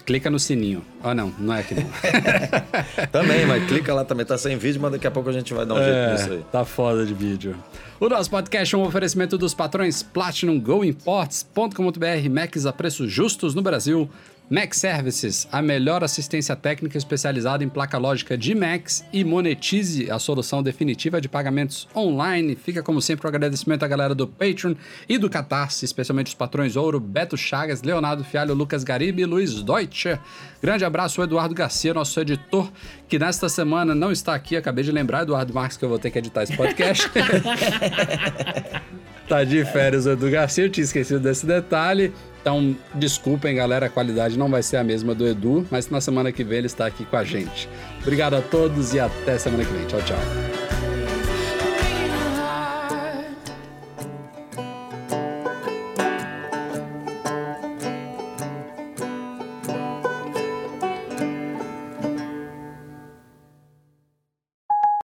[0.07, 0.81] Clica no sininho.
[1.03, 1.83] Ah, não, não é aqui não.
[3.11, 5.65] Também, mas clica lá também, tá sem vídeo, mas daqui a pouco a gente vai
[5.65, 6.45] dar um jeito nisso aí.
[6.49, 7.55] tá foda de vídeo.
[7.99, 13.53] O nosso podcast é um oferecimento dos patrões Platinum Go Imports.com.br, Macs a preços justos
[13.53, 14.09] no Brasil.
[14.49, 20.17] Mac Services, a melhor assistência técnica especializada em placa lógica de Macs e monetize a
[20.17, 22.55] solução definitiva de pagamentos online.
[22.55, 24.73] Fica como sempre o agradecimento à galera do Patreon
[25.09, 29.61] e do Catarse, especialmente os patrões Ouro, Beto Chagas, Leonardo Fialho, Lucas Garibe e Luiz
[29.61, 30.17] Deutscher.
[30.61, 32.71] Grande abraço ao Eduardo Garcia, nosso editor,
[33.09, 34.55] que nesta semana não está aqui.
[34.55, 37.11] Acabei de lembrar, Eduardo Marques, que eu vou ter que editar esse podcast.
[39.27, 42.13] Tá de férias o Edu Garcia, eu tinha esquecido desse detalhe.
[42.47, 46.31] Então, desculpem, galera, a qualidade não vai ser a mesma do Edu, mas na semana
[46.31, 47.67] que vem ele está aqui com a gente.
[47.99, 49.85] Obrigado a todos e até semana que vem.
[49.85, 50.56] Tchau, tchau.